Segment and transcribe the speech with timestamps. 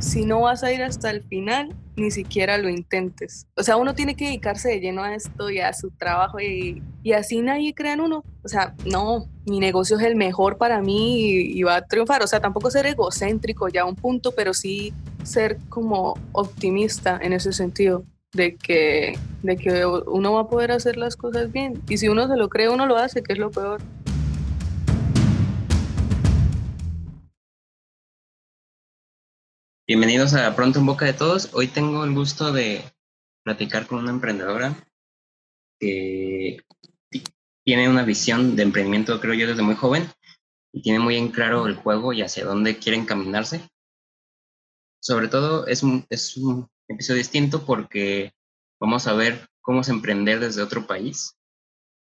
[0.00, 3.46] si no vas a ir hasta el final, ni siquiera lo intentes.
[3.56, 6.82] O sea, uno tiene que dedicarse de lleno a esto y a su trabajo y,
[7.14, 8.24] así nadie crea en uno.
[8.42, 12.22] O sea, no, mi negocio es el mejor para mí y, y va a triunfar.
[12.22, 14.92] O sea, tampoco ser egocéntrico ya a un punto, pero sí
[15.22, 20.96] ser como optimista en ese sentido de que, de que uno va a poder hacer
[20.96, 21.82] las cosas bien.
[21.88, 23.80] Y si uno se lo cree, uno lo hace, que es lo peor.
[29.90, 31.50] Bienvenidos a Pronto en Boca de Todos.
[31.52, 32.84] Hoy tengo el gusto de
[33.42, 34.76] platicar con una emprendedora
[35.80, 36.60] que
[37.64, 40.08] tiene una visión de emprendimiento, creo yo, desde muy joven
[40.72, 43.68] y tiene muy en claro el juego y hacia dónde quiere encaminarse.
[45.02, 48.32] Sobre todo es un, es un episodio distinto porque
[48.78, 51.34] vamos a ver cómo es emprender desde otro país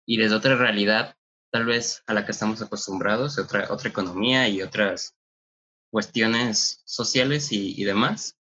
[0.06, 1.16] y desde otra realidad,
[1.50, 5.17] tal vez a la que estamos acostumbrados, otra, otra economía y otras
[5.90, 8.36] cuestiones sociales y, demás.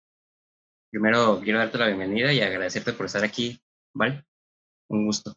[0.89, 3.59] Primero quiero darte la bienvenida y agradecerte por estar aquí,
[3.93, 4.23] ¿vale?
[4.89, 5.33] Un gusto.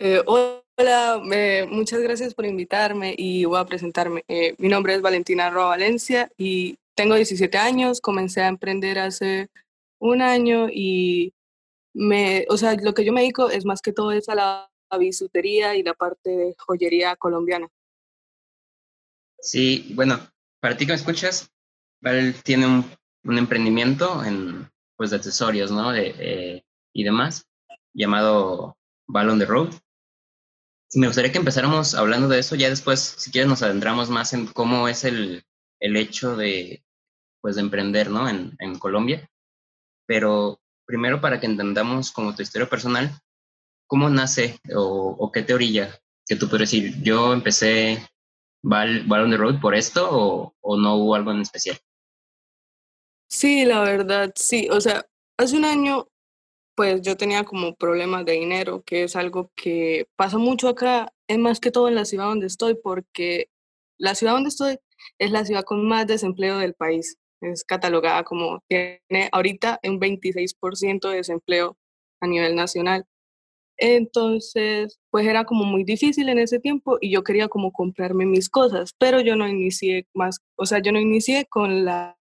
[0.00, 1.20] Eh, hola,
[1.68, 4.24] muchas gracias por invitarme y voy a presentarme.
[4.28, 9.48] Eh, mi nombre es Valentina Roa Valencia y tengo 17 años, comencé a emprender hace
[9.98, 11.34] un año y
[11.94, 14.70] me, o sea, lo que yo me dedico es más que todo es a la
[14.98, 17.68] bisutería y la parte de joyería colombiana.
[19.40, 20.20] Sí, bueno,
[20.60, 21.50] para ti que me escuchas,
[22.00, 22.90] Val tiene un,
[23.24, 25.94] un emprendimiento en, pues, de accesorios, ¿no?
[25.94, 27.46] Eh, y demás,
[27.94, 29.74] llamado Val on the Road.
[30.94, 34.46] me gustaría que empezáramos hablando de eso, ya después, si quieres, nos adentramos más en
[34.46, 35.44] cómo es el,
[35.80, 36.84] el hecho de,
[37.40, 38.28] pues, de emprender, ¿no?
[38.28, 39.28] En, en Colombia.
[40.06, 43.20] Pero primero, para que entendamos como tu historia personal,
[43.86, 45.98] ¿cómo nace o, o qué te orilla?
[46.26, 48.06] Que tú puedes decir, yo empecé
[48.62, 48.84] va,
[49.22, 51.78] on the road por esto o, o no hubo algo en especial?
[53.30, 54.68] Sí, la verdad, sí.
[54.70, 55.04] O sea,
[55.36, 56.08] hace un año,
[56.74, 61.38] pues yo tenía como problemas de dinero, que es algo que pasa mucho acá, es
[61.38, 63.50] más que todo en la ciudad donde estoy, porque
[63.98, 64.78] la ciudad donde estoy
[65.18, 67.18] es la ciudad con más desempleo del país.
[67.40, 71.76] Es catalogada como tiene ahorita un 26% de desempleo
[72.20, 73.04] a nivel nacional.
[73.78, 78.50] Entonces, pues era como muy difícil en ese tiempo y yo quería como comprarme mis
[78.50, 82.16] cosas, pero yo no inicié más, o sea, yo no inicié con la,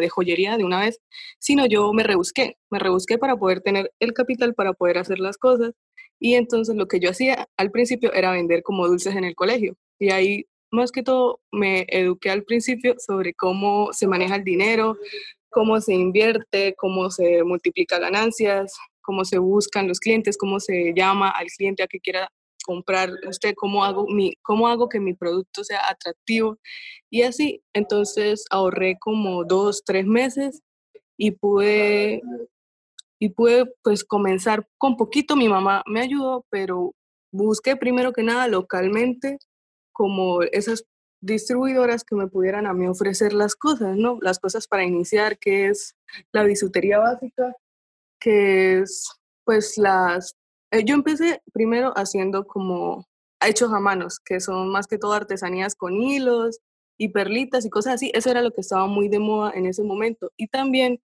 [0.00, 1.00] de joyería de una vez,
[1.40, 5.36] sino yo me rebusqué, me rebusqué para poder tener el capital para poder hacer las
[5.38, 5.72] cosas.
[6.20, 9.76] Y entonces lo que yo hacía al principio era vender como dulces en el colegio.
[9.98, 14.96] Y ahí más que todo me eduqué al principio sobre cómo se maneja el dinero,
[15.50, 21.30] cómo se invierte, cómo se multiplica ganancias, cómo se buscan los clientes, cómo se llama
[21.30, 22.28] al cliente a que quiera
[22.64, 26.58] comprar usted, cómo hago, mi, cómo hago que mi producto sea atractivo.
[27.10, 30.62] Y así, entonces ahorré como dos, tres meses
[31.16, 32.22] y pude,
[33.20, 35.36] y pude pues comenzar con poquito.
[35.36, 36.94] Mi mamá me ayudó, pero
[37.32, 39.38] busqué primero que nada localmente
[39.92, 40.84] como esas
[41.20, 44.18] distribuidoras que me pudieran a mí ofrecer las cosas, ¿no?
[44.20, 45.96] Las cosas para iniciar, que es
[46.32, 47.54] la bisutería básica,
[48.24, 49.06] que es
[49.44, 50.34] pues las...
[50.70, 53.06] Eh, yo empecé primero haciendo como
[53.46, 56.58] hechos a manos, que son más que todo artesanías con hilos
[56.96, 58.10] y perlitas y cosas así.
[58.14, 60.30] Eso era lo que estaba muy de moda en ese momento.
[60.38, 61.02] Y también,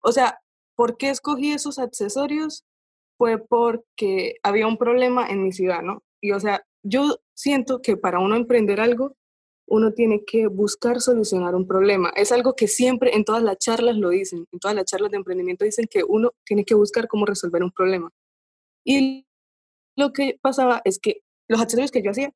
[0.00, 0.38] o sea,
[0.76, 2.64] ¿por qué escogí esos accesorios?
[3.18, 6.04] Fue porque había un problema en mi ciudad, ¿no?
[6.20, 9.16] Y o sea, yo siento que para uno emprender algo,
[9.70, 12.12] uno tiene que buscar solucionar un problema.
[12.16, 15.16] Es algo que siempre en todas las charlas lo dicen, en todas las charlas de
[15.16, 18.10] emprendimiento dicen que uno tiene que buscar cómo resolver un problema.
[18.84, 19.26] Y
[19.96, 22.32] lo que pasaba es que los accesorios que yo hacía,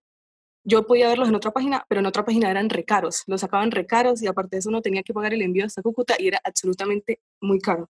[0.64, 4.22] yo podía verlos en otra página, pero en otra página eran recaros, los sacaban recaros
[4.22, 7.18] y aparte de eso uno tenía que pagar el envío hasta Cúcuta y era absolutamente
[7.40, 7.90] muy caro.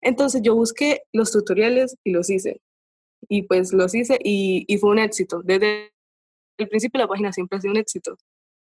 [0.00, 2.62] Entonces yo busqué los tutoriales y los hice.
[3.28, 5.42] Y pues los hice y, y fue un éxito.
[5.42, 5.92] Desde
[6.56, 8.16] el principio la página siempre ha sido un éxito.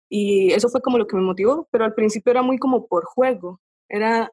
[0.09, 3.05] Y eso fue como lo que me motivó, pero al principio era muy como por
[3.05, 3.59] juego,
[3.89, 4.31] era,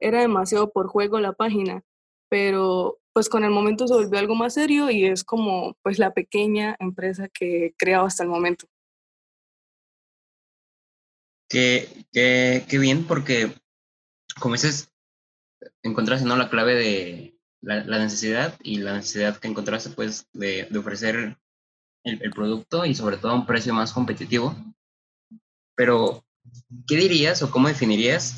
[0.00, 1.82] era demasiado por juego la página,
[2.28, 6.12] pero pues con el momento se volvió algo más serio y es como pues la
[6.12, 8.66] pequeña empresa que he creado hasta el momento.
[11.48, 13.54] Qué, qué, bien, porque
[14.40, 14.92] como dices,
[15.82, 16.36] encontraste ¿no?
[16.36, 21.38] la clave de la, la, necesidad y la necesidad que encontraste pues de, de ofrecer
[22.04, 24.54] el, producto y sobre todo a un precio más competitivo.
[25.74, 26.24] Pero,
[26.86, 28.36] ¿qué dirías o cómo definirías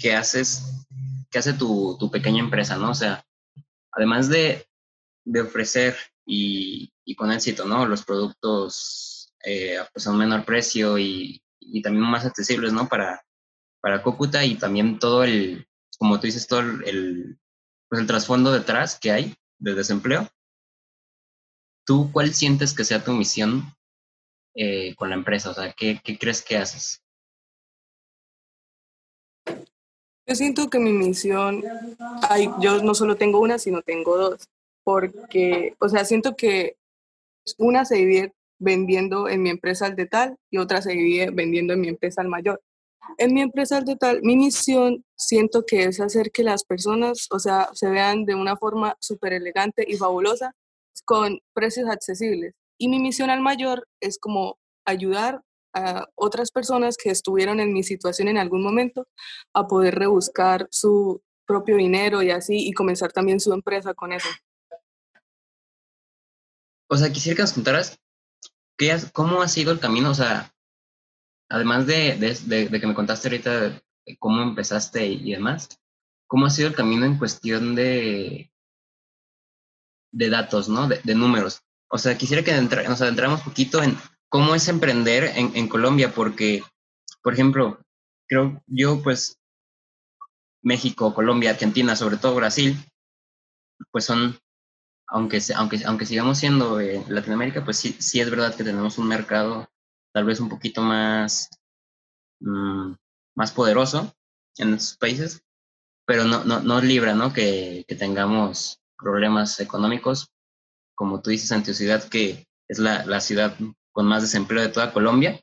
[0.00, 0.86] que haces,
[1.30, 2.90] que hace tu, tu pequeña empresa, no?
[2.90, 3.24] O sea,
[3.90, 4.66] además de,
[5.24, 7.86] de ofrecer y, con éxito, ¿no?
[7.86, 12.88] Los productos eh, pues a un menor precio y, y, también más accesibles, ¿no?
[12.88, 13.22] Para,
[13.80, 15.66] para Cúcuta y también todo el,
[15.98, 17.38] como tú dices, todo el,
[17.88, 20.28] pues el trasfondo detrás que hay de desempleo.
[21.84, 23.74] ¿Tú cuál sientes que sea tu misión
[24.54, 25.50] eh, con la empresa?
[25.50, 27.02] O sea, ¿qué, ¿qué crees que haces?
[30.26, 31.64] Yo siento que mi misión,
[32.22, 34.48] ay, yo no solo tengo una, sino tengo dos,
[34.84, 36.76] porque, o sea, siento que
[37.58, 41.72] una se divide vendiendo en mi empresa al de tal y otra se divide vendiendo
[41.72, 42.62] en mi empresa al mayor.
[43.18, 47.26] En mi empresa al de tal, mi misión siento que es hacer que las personas,
[47.32, 50.54] o sea, se vean de una forma súper elegante y fabulosa
[51.04, 52.54] con precios accesibles.
[52.78, 55.42] Y mi misión al mayor es como ayudar
[55.74, 59.06] a otras personas que estuvieron en mi situación en algún momento
[59.54, 64.28] a poder rebuscar su propio dinero y así y comenzar también su empresa con eso.
[66.88, 67.98] O sea, quisiera que nos contaras
[68.76, 70.54] qué cómo ha sido el camino, o sea,
[71.48, 73.82] además de, de, de, que me contaste ahorita
[74.18, 75.68] cómo empezaste y demás,
[76.26, 78.51] ¿cómo ha sido el camino en cuestión de,
[80.12, 80.88] de datos, ¿no?
[80.88, 81.62] De, de números.
[81.88, 83.98] O sea, quisiera que nos adentráramos un poquito en
[84.32, 86.64] cómo es emprender en, Colombia, porque,
[87.22, 87.78] por ejemplo,
[88.26, 89.38] creo yo, pues,
[90.62, 92.74] México, Colombia, Argentina, sobre todo Brasil,
[93.90, 94.38] pues son,
[95.06, 99.08] aunque, aunque, aunque sigamos siendo eh, Latinoamérica, pues sí, sí es verdad que tenemos un
[99.08, 99.68] mercado
[100.14, 101.50] tal vez un poquito más,
[102.40, 102.94] mmm,
[103.36, 104.14] más poderoso
[104.56, 105.42] en esos países,
[106.06, 107.34] pero no, no, no libra, ¿no?
[107.34, 110.32] Que, que tengamos problemas económicos,
[110.94, 113.56] como tú dices, ante ciudad que es la, la ciudad
[113.92, 115.40] con más desempleo de toda Colombia.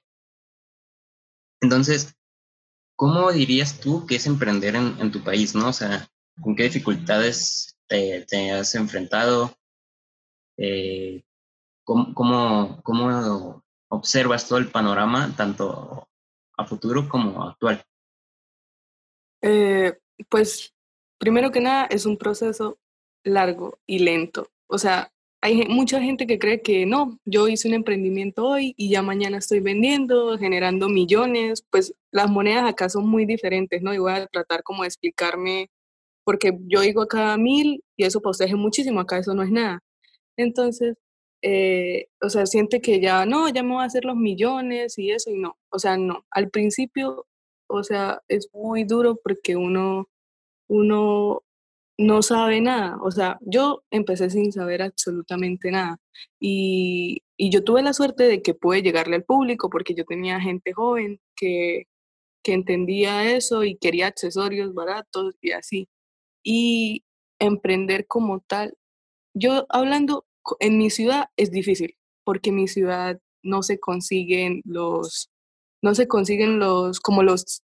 [1.62, 2.16] Entonces,
[2.96, 5.70] ¿cómo dirías tú que es emprender en, en tu país, no?
[5.70, 6.08] O sea,
[6.42, 9.54] ¿con qué dificultades te, te has enfrentado?
[10.58, 11.24] Eh,
[11.84, 16.08] ¿cómo, cómo, ¿Cómo observas todo el panorama, tanto
[16.58, 17.84] a futuro como actual?
[19.42, 19.98] Eh,
[20.30, 20.74] pues,
[21.18, 22.78] primero que nada, es un proceso
[23.24, 24.50] largo y lento.
[24.68, 25.12] O sea,
[25.42, 29.38] hay mucha gente que cree que no, yo hice un emprendimiento hoy y ya mañana
[29.38, 33.94] estoy vendiendo, generando millones, pues las monedas acá son muy diferentes, ¿no?
[33.94, 35.70] Y voy a tratar como de explicarme,
[36.26, 39.82] porque yo digo acá mil y eso para es muchísimo, acá eso no es nada.
[40.38, 40.98] Entonces,
[41.42, 45.12] eh, o sea, siente que ya, no, ya me voy a hacer los millones y
[45.12, 47.26] eso, y no, o sea, no, al principio,
[47.68, 50.10] o sea, es muy duro porque uno,
[50.68, 51.44] uno
[52.00, 52.98] no sabe nada.
[53.04, 56.00] O sea, yo empecé sin saber absolutamente nada.
[56.40, 60.74] Y, yo tuve la suerte de que pude llegarle al público porque yo tenía gente
[60.74, 61.88] joven que,
[62.44, 65.90] que entendía eso y quería accesorios baratos y así.
[66.44, 67.04] Y
[67.40, 68.76] emprender como tal,
[69.34, 70.26] yo hablando
[70.60, 75.30] en mi ciudad es difícil porque mi ciudad no se consiguen los,
[75.82, 77.64] no se consiguen los, como los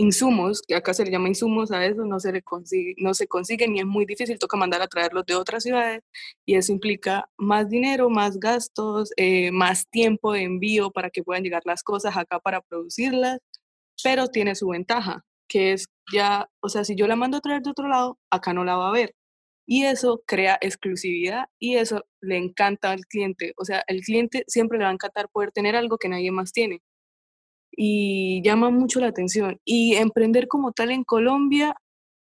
[0.00, 3.26] insumos, que acá se le llama insumos a eso, no se, le consigue, no se
[3.28, 6.02] consiguen y es muy difícil, toca mandar a traerlos de otras ciudades
[6.46, 11.42] y eso implica más dinero, más gastos, eh, más tiempo de envío para que puedan
[11.42, 13.40] llegar las cosas acá para producirlas,
[14.02, 17.62] pero tiene su ventaja, que es ya, o sea, si yo la mando a traer
[17.62, 19.14] de otro lado, acá no la va a ver.
[19.66, 23.52] Y eso crea exclusividad y eso le encanta al cliente.
[23.56, 26.52] O sea, el cliente siempre le va a encantar poder tener algo que nadie más
[26.52, 26.80] tiene
[27.72, 29.58] y llama mucho la atención.
[29.64, 31.74] Y emprender como tal en Colombia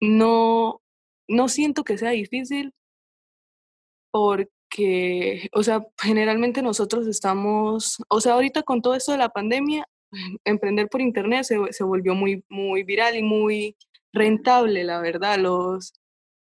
[0.00, 0.80] no,
[1.28, 2.72] no siento que sea difícil
[4.10, 9.86] porque, o sea, generalmente nosotros estamos, o sea, ahorita con todo esto de la pandemia,
[10.44, 13.76] emprender por internet se, se volvió muy, muy viral y muy
[14.12, 15.38] rentable, la verdad.
[15.38, 15.92] Los,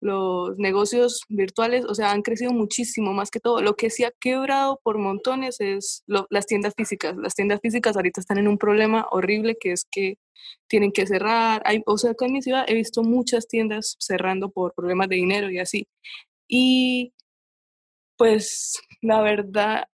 [0.02, 3.62] los negocios virtuales, o sea, han crecido muchísimo más que todo.
[3.62, 7.18] Lo que sí ha quebrado por montones es las tiendas físicas.
[7.18, 10.18] Las tiendas físicas ahorita están en un problema horrible que es que
[10.68, 11.62] tienen que cerrar.
[11.66, 15.18] Hay, o sea, acá en mi ciudad he visto muchas tiendas cerrando por problemas de
[15.18, 15.88] dinero y así.
[16.48, 17.14] Y
[18.18, 19.86] pues la verdad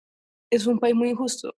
[0.51, 1.55] es un país muy injusto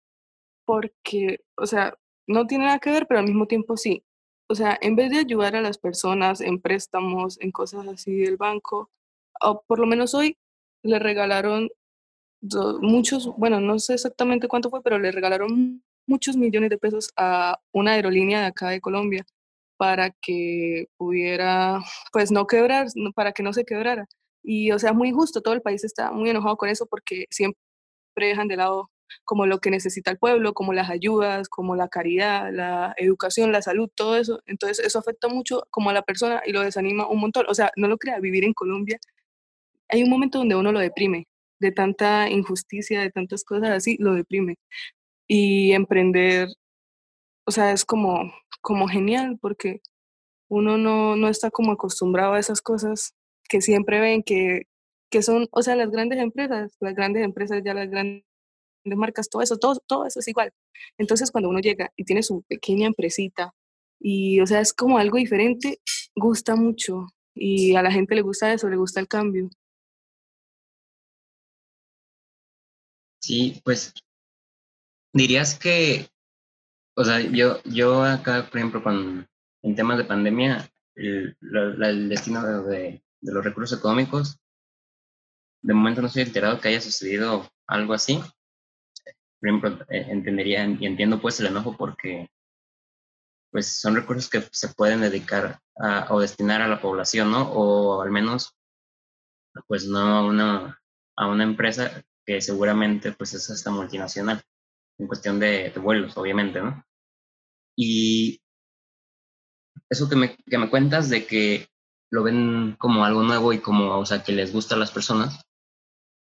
[0.66, 1.98] porque, o sea,
[2.28, 4.04] no tiene nada que ver, pero al mismo tiempo sí
[4.48, 8.38] o sea, en vez de ayudar a las personas en préstamos, en cosas así del
[8.38, 8.90] banco,
[9.42, 10.38] o por lo menos hoy
[10.84, 11.70] le regalaron
[12.82, 17.60] muchos, bueno, no sé exactamente cuánto fue, pero le regalaron muchos millones de pesos a
[17.72, 19.25] una aerolínea de acá de Colombia
[19.78, 21.80] para que pudiera,
[22.12, 24.08] pues no quebrar, para que no se quebrara.
[24.44, 27.58] Y o sea, muy justo, todo el país está muy enojado con eso porque siempre
[28.16, 28.92] dejan de lado
[29.24, 33.62] como lo que necesita el pueblo, como las ayudas, como la caridad, la educación, la
[33.62, 34.41] salud, todo eso.
[34.45, 37.45] Entonces eso afecta mucho como a la persona y lo desanima un montón.
[37.50, 39.00] O sea, no lo crea, vivir en Colombia,
[39.89, 41.27] hay un momento donde uno lo deprime,
[41.59, 44.57] de tanta injusticia, de tantas cosas así, lo deprime.
[45.27, 46.50] Y emprender,
[47.45, 49.81] o sea, es como, como genial porque
[50.50, 53.13] uno no, no está como acostumbrado a esas cosas
[53.50, 54.67] que siempre ven que,
[55.09, 58.24] que son, o sea, las grandes empresas, las grandes empresas, ya las grandes
[58.94, 60.51] marcas, todo eso, todo, todo eso es igual.
[60.98, 63.54] Entonces, cuando uno llega y tiene su pequeña empresita
[64.00, 65.80] y, o sea, es como algo diferente,
[66.15, 69.50] gusta mucho y a la gente le gusta eso, le gusta el cambio.
[73.20, 73.94] Sí, pues
[75.15, 76.08] dirías que,
[76.96, 79.27] o sea, yo, yo acá, por ejemplo, con,
[79.63, 84.38] en temas de pandemia, el, el destino de, de, los recursos económicos,
[85.63, 88.22] de momento no estoy enterado que haya sucedido algo así.
[89.46, 92.28] Por ejemplo, eh, entendería y entiendo pues el enojo porque
[93.52, 97.52] pues son recursos que se pueden dedicar a, o destinar a la población, ¿no?
[97.52, 98.56] O al menos,
[99.68, 100.82] pues no a una,
[101.16, 104.42] a una empresa que seguramente pues es hasta multinacional,
[104.98, 106.84] en cuestión de, vuelos, obviamente, ¿no?
[107.78, 108.42] Y
[109.92, 111.70] eso que me, que me cuentas de que
[112.10, 115.40] lo ven como algo nuevo y como, o sea, que les gusta a las personas.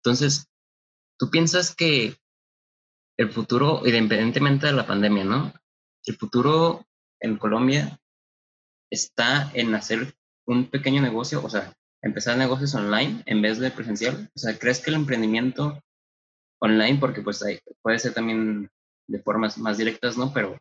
[0.04, 0.50] Entonces,
[1.18, 2.18] tú piensas que
[3.18, 5.54] el futuro, independientemente de la pandemia, ¿no?
[6.06, 6.86] El futuro
[7.20, 8.00] en Colombia
[8.90, 14.30] está en hacer un pequeño negocio, o sea, empezar negocios online en vez de presencial?
[14.36, 15.82] O sea, ¿crees que el emprendimiento
[16.60, 17.44] online, porque pues
[17.82, 18.70] puede ser también
[19.08, 20.34] de formas más directas, ¿no?
[20.34, 20.58] Pero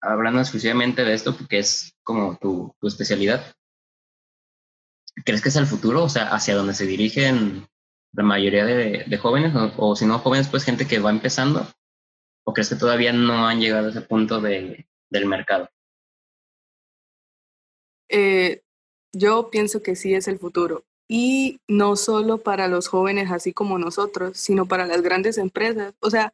[0.00, 3.54] hablando exclusivamente de esto, porque es como tu, tu especialidad,
[5.24, 6.04] ¿crees que es el futuro?
[6.04, 7.66] O sea, hacia donde se dirigen
[8.12, 11.66] la mayoría de, jóvenes, o, o, si no jóvenes, pues gente que va empezando,
[12.44, 15.68] ¿o crees que todavía no han llegado a ese punto de, del mercado?
[18.08, 18.62] Eh,
[19.12, 20.84] yo pienso que sí es el futuro.
[21.08, 25.94] Y no solo para los jóvenes así como nosotros, sino para las grandes empresas.
[26.00, 26.32] O sea,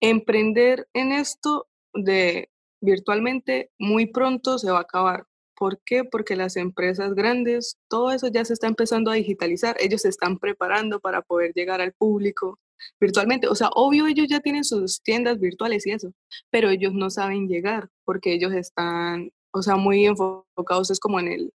[0.00, 5.26] emprender en esto de virtualmente muy pronto se va a acabar.
[5.58, 6.04] ¿Por qué?
[6.04, 9.76] Porque las empresas grandes, todo eso ya se está empezando a digitalizar.
[9.80, 12.60] Ellos se están preparando para poder llegar al público
[13.00, 13.48] virtualmente.
[13.48, 16.12] O sea, obvio ellos ya tienen sus tiendas virtuales y eso,
[16.50, 21.28] pero ellos no saben llegar porque ellos están, o sea, muy enfocados es como en
[21.28, 21.52] el,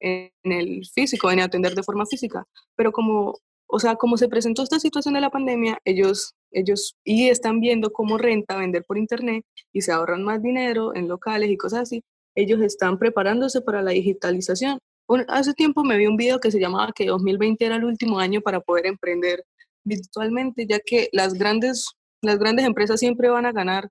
[0.00, 2.44] en el físico, en atender de forma física.
[2.76, 7.28] Pero como, o sea, como se presentó esta situación de la pandemia, ellos, ellos y
[7.28, 11.56] están viendo cómo renta vender por internet y se ahorran más dinero en locales y
[11.56, 12.04] cosas así.
[12.38, 14.78] Ellos están preparándose para la digitalización.
[15.26, 18.40] Hace tiempo me vi un video que se llamaba que 2020 era el último año
[18.42, 19.44] para poder emprender
[19.84, 23.90] virtualmente, ya que las grandes, las grandes empresas siempre van a ganar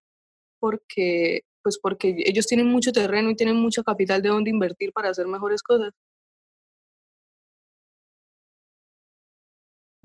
[0.61, 5.09] porque, pues porque ellos tienen mucho terreno y tienen mucho capital de donde invertir para
[5.09, 5.91] hacer mejores cosas.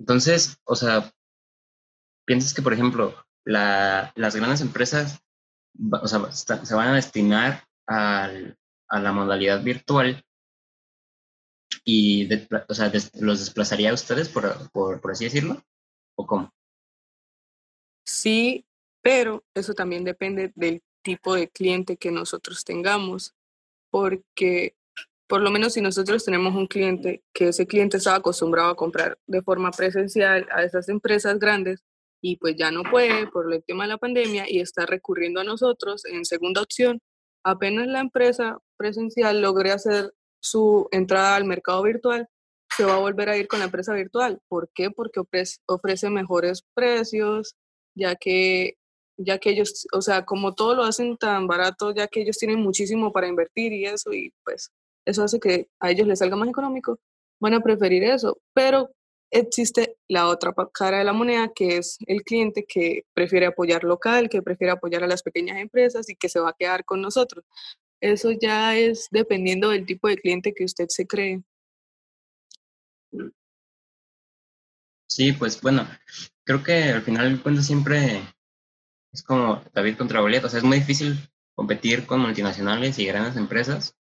[0.01, 1.13] Entonces, o sea,
[2.27, 5.21] piensas que, por ejemplo, la, las grandes empresas
[5.91, 8.29] o sea, se van a destinar a
[8.91, 10.25] la modalidad virtual
[11.85, 12.29] y
[12.69, 15.63] o sea, los desplazaría a ustedes, por, por, por así decirlo?
[16.17, 16.53] ¿O cómo?
[18.07, 18.67] Sí,
[19.03, 23.35] pero eso también depende del tipo de cliente que nosotros tengamos,
[23.91, 24.77] porque
[25.27, 29.19] por lo menos si nosotros tenemos un cliente que ese cliente estaba acostumbrado a comprar
[29.27, 31.83] de forma presencial a esas empresas grandes
[32.21, 35.45] y pues ya no puede por el tema de la pandemia y está recurriendo a
[35.45, 37.01] nosotros en segunda opción,
[37.45, 42.29] apenas la empresa presencial logre hacer su entrada al mercado virtual,
[42.77, 44.41] se va a volver a ir con la empresa virtual.
[44.49, 44.91] ¿Por qué?
[44.91, 45.21] Porque
[45.67, 47.55] ofrece, mejores precios,
[47.95, 48.75] ya que,
[49.17, 52.61] ya que ellos, o sea, como todo lo hacen tan barato, ya que ellos tienen
[52.61, 54.73] muchísimo para invertir y eso, y pues
[55.07, 56.99] eso hace que a ellos les salga más económico,
[57.41, 58.39] van a preferir eso.
[58.55, 58.91] Pero
[59.33, 64.29] existe la otra cara de la moneda, que es el cliente que prefiere apoyar local,
[64.29, 67.45] que prefiere apoyar a las pequeñas empresas y que se va a quedar con nosotros.
[68.01, 71.43] Eso ya es dependiendo del tipo de cliente que usted se cree.
[75.09, 75.87] Sí, pues bueno,
[76.45, 78.23] creo que al final cuento siempre
[79.13, 81.17] es como David contra Goliat, o sea, es muy difícil
[81.55, 83.95] competir con multinacionales y grandes empresas,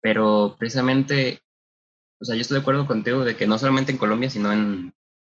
[0.00, 1.41] pero precisamente,
[2.22, 4.94] o sea, yo estoy de acuerdo contigo de que no solamente en Colombia, sino en,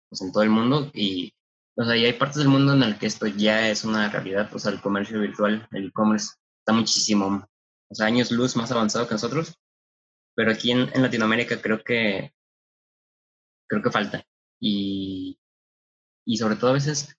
[0.08, 1.34] pues, en todo el mundo, y,
[1.76, 4.48] o sea, y hay partes del mundo en el que esto ya es una realidad,
[4.54, 7.44] o sea, el comercio virtual, el e-commerce, está muchísimo,
[7.88, 9.58] o sea, años luz más avanzado que nosotros,
[10.36, 12.32] pero aquí en, en Latinoamérica creo que
[13.68, 14.24] creo que falta.
[14.60, 15.40] Y,
[16.24, 17.16] y sobre todo a veces,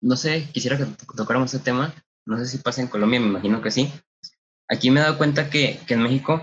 [0.00, 1.94] no sé, quisiera que tocáramos ese tema,
[2.24, 3.92] no sé si pasa en Colombia, me imagino que sí.
[4.68, 6.40] Aquí me he dado cuenta que, que en México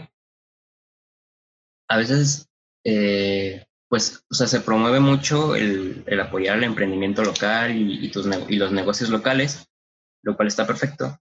[1.91, 2.47] a veces,
[2.85, 8.09] eh, pues, o sea, se promueve mucho el, el apoyar el emprendimiento local y, y,
[8.09, 9.67] tus, y los negocios locales,
[10.23, 11.19] lo cual está perfecto.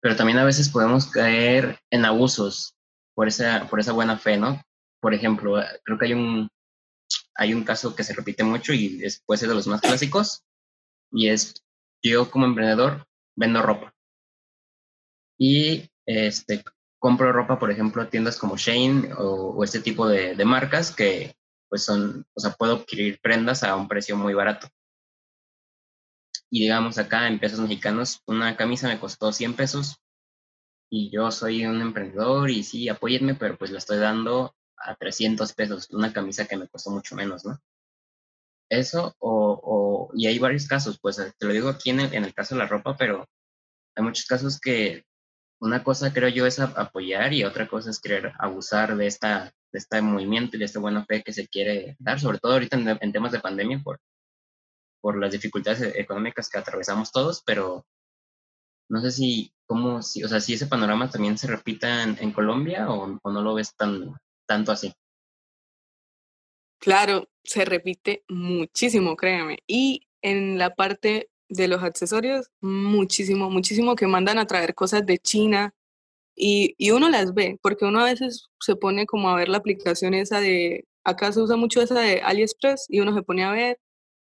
[0.00, 2.74] pero también a veces podemos caer en abusos
[3.14, 4.60] por esa, por esa buena fe, ¿no?
[5.00, 6.48] Por ejemplo, creo que hay un,
[7.36, 10.42] hay un caso que se repite mucho y es, puede ser de los más clásicos,
[11.12, 11.54] y es
[12.02, 13.06] yo como emprendedor
[13.36, 13.94] vendo ropa.
[15.38, 16.64] Y este,
[16.98, 21.36] compro ropa, por ejemplo, tiendas como Shane o, este tipo de, marcas que
[21.68, 24.68] pues son, o sea, puedo adquirir prendas a un precio muy barato.
[26.50, 29.96] Y digamos acá en pesos mexicanos, una camisa me costó 100 pesos
[30.90, 35.52] y yo soy un emprendedor y sí, apóyenme, pero pues la estoy dando a 300
[35.52, 37.60] pesos, una camisa que me costó mucho menos, ¿no?
[38.70, 42.54] Eso, o, o y hay varios casos, pues te lo digo aquí en el caso
[42.54, 43.26] de la ropa, pero
[43.94, 45.04] hay muchos casos que
[45.60, 49.78] una cosa creo yo es apoyar y otra cosa es querer abusar de, esta, de
[49.78, 53.12] este movimiento y de esta buena fe que se quiere dar, sobre todo ahorita en,
[53.12, 54.00] temas de pandemia por,
[55.00, 57.84] por las dificultades e-, económicas que atravesamos todos, pero
[58.88, 62.90] no sé si, cómo, si, o sea, si ese panorama también se repita en, Colombia
[62.90, 64.14] o, o, no lo ves tan,
[64.46, 64.92] tanto así.
[66.80, 69.58] Claro, se repite muchísimo, créeme.
[69.66, 75.18] Y en la parte de los accesorios, muchísimo, muchísimo que mandan a traer cosas de
[75.18, 75.74] China
[76.36, 79.58] y, y, uno las ve, porque uno a veces se pone como a ver la
[79.58, 83.50] aplicación esa de, acá se usa mucho esa de AliExpress y uno se pone a
[83.52, 83.80] ver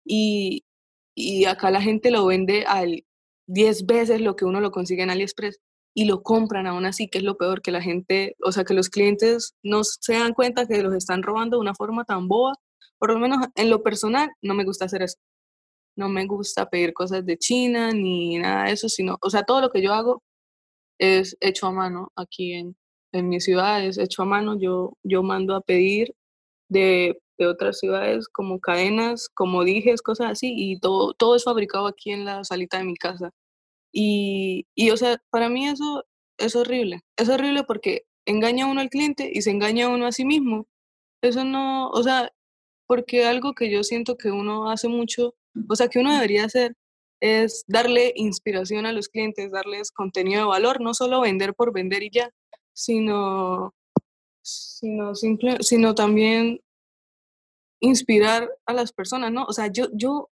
[0.06, 0.66] y,
[1.16, 3.06] y acá la gente lo vende al
[3.48, 5.60] 10 veces lo que uno lo consigue en AliExpress
[5.94, 8.74] y lo compran aún así, que es lo peor, que la gente, o sea, que
[8.74, 12.54] los clientes no se dan cuenta que los están robando de una forma tan boba.
[12.98, 15.18] Por lo menos en lo personal, no me gusta hacer eso
[15.96, 19.62] no me gusta pedir cosas de China ni nada de eso, sino, o sea, todo
[19.62, 20.24] lo que yo hago
[21.00, 22.76] es hecho a mano aquí en,
[23.12, 24.58] en mi ciudad, es hecho a mano.
[24.60, 26.14] Yo, yo mando a pedir
[26.70, 31.88] de, de otras ciudades como cadenas, como dijes, cosas así, y todo, todo es fabricado
[31.88, 33.32] aquí en la salita de mi casa.
[33.92, 36.06] Y, y, o sea, para mí eso
[36.38, 37.02] es horrible.
[37.18, 40.68] Es horrible porque engaña uno al cliente y se engaña uno a sí mismo.
[41.22, 42.32] Eso no, o sea,
[42.88, 45.36] porque algo que yo siento que uno hace mucho
[45.68, 46.76] o sea, que uno debería hacer
[47.20, 52.04] es darle inspiración a los clientes, darles contenido de valor, no solo vender por vender
[52.04, 52.32] y ya,
[52.74, 53.76] sino,
[54.42, 56.62] sino, simple, sino también
[57.80, 59.46] inspirar a las personas, ¿no?
[59.46, 60.30] O sea, yo, yo,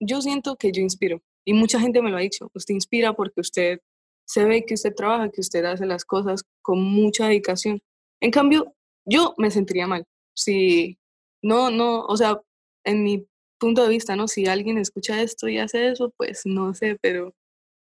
[0.00, 3.40] yo siento que yo inspiro y mucha gente me lo ha dicho, usted inspira porque
[3.40, 3.80] usted
[4.24, 7.80] se ve que usted trabaja, que usted hace las cosas con mucha dedicación.
[8.20, 10.98] En cambio, yo me sentiría mal si
[11.42, 12.40] no, no, o sea,
[12.84, 13.26] en mi
[13.60, 14.26] punto de vista, ¿no?
[14.26, 17.34] Si alguien escucha esto y hace eso, pues no sé, pero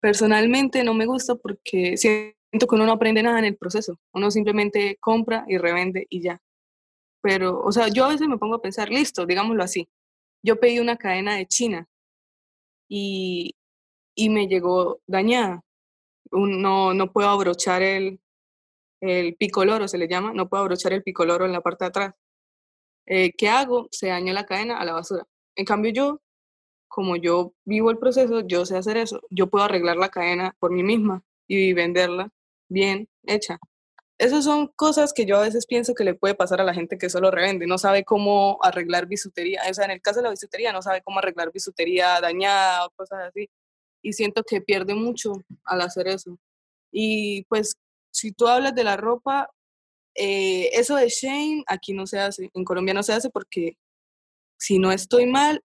[0.01, 3.99] personalmente no me gusta porque siento que uno no aprende nada en el proceso.
[4.13, 6.41] Uno simplemente compra y revende y ya.
[7.21, 9.89] Pero, o sea, yo a veces me pongo a pensar, listo, digámoslo así.
[10.43, 11.87] Yo pedí una cadena de China
[12.89, 13.55] y,
[14.15, 15.63] y me llegó dañada.
[16.31, 18.19] No, no puedo abrochar el,
[19.01, 22.15] el picoloro, se le llama, no puedo abrochar el picoloro en la parte de atrás.
[23.07, 23.87] Eh, ¿Qué hago?
[23.91, 25.27] Se dañó la cadena a la basura.
[25.55, 26.21] En cambio yo,
[26.87, 30.71] como yo vivo el proceso, yo sé hacer eso, yo puedo arreglar la cadena por
[30.71, 32.29] mí misma y venderla
[32.69, 33.59] bien hecha.
[34.17, 36.97] Esas son cosas que yo a veces pienso que le puede pasar a la gente
[36.97, 40.29] que solo revende, no sabe cómo arreglar bisutería, o sea, en el caso de la
[40.29, 43.49] bisutería no sabe cómo arreglar bisutería dañada o cosas así,
[44.01, 45.33] y siento que pierde mucho
[45.65, 46.37] al hacer eso.
[46.91, 47.73] Y pues
[48.11, 49.49] si tú hablas de la ropa,
[50.15, 53.77] eh, eso de Shane aquí no se hace, en Colombia no se hace porque
[54.65, 55.61] si no estoy mal,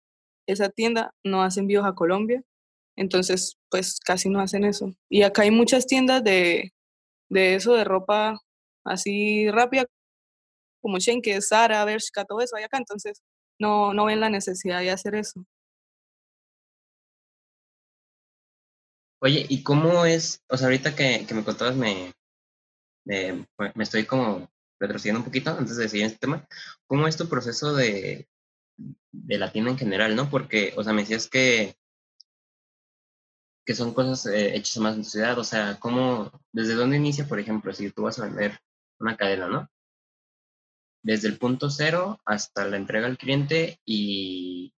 [0.48, 2.42] esa tienda no hace envíos a Colombia,
[2.96, 4.94] entonces pues casi no hacen eso.
[5.10, 6.72] Y acá hay muchas tiendas de,
[7.28, 8.40] de eso, de ropa
[8.86, 9.84] así rápida,
[10.80, 13.22] como es Zara, Bershka, todo eso hay acá, entonces
[13.58, 15.44] no, no ven la necesidad de hacer eso.
[19.20, 22.14] Oye, ¿y cómo es, o sea, ahorita que, que me contabas, me,
[23.04, 23.44] me,
[23.78, 24.48] estoy como
[24.80, 26.46] retrocediendo un poquito antes de seguir este tema,
[26.86, 28.26] ¿cómo es tu proceso de,
[28.76, 30.30] de la tienda en general, ¿no?
[30.30, 31.76] Porque, o sea, me decías que,
[33.64, 37.26] que son cosas eh, hechas más en tu ciudad, o sea, ¿cómo, desde dónde inicia,
[37.26, 38.60] por ejemplo, si tú vas a vender
[39.00, 39.68] una cadena, ¿no?
[41.02, 44.74] Desde el punto cero hasta la entrega al cliente y,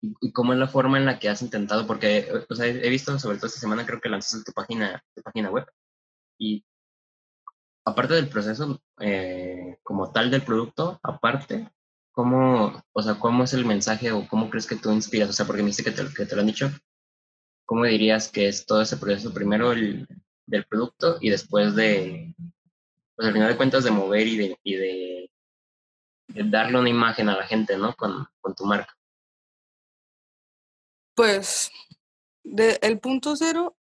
[0.00, 3.18] y, cómo es la forma en la que has intentado, porque, o sea, he visto,
[3.18, 5.66] sobre todo esta semana, creo que lanzaste tu página, tu página web
[6.38, 6.64] y
[7.84, 11.70] aparte del proceso eh, como tal del producto, aparte,
[12.12, 15.30] ¿cómo, o sea, cómo es el mensaje o cómo crees que tú inspiras?
[15.30, 16.02] O sea, porque me dice que te,
[16.34, 16.70] lo han dicho.
[17.66, 19.32] ¿Cómo dirías que es todo ese proceso?
[19.32, 20.06] Primero el,
[20.46, 22.34] del producto y después de,
[23.14, 25.30] pues al final de cuentas, de mover y de, y de,
[26.28, 27.94] darle una imagen a la gente, ¿no?
[27.94, 28.92] Con, con tu marca.
[31.14, 31.70] Pues,
[32.42, 33.76] de, el punto cero,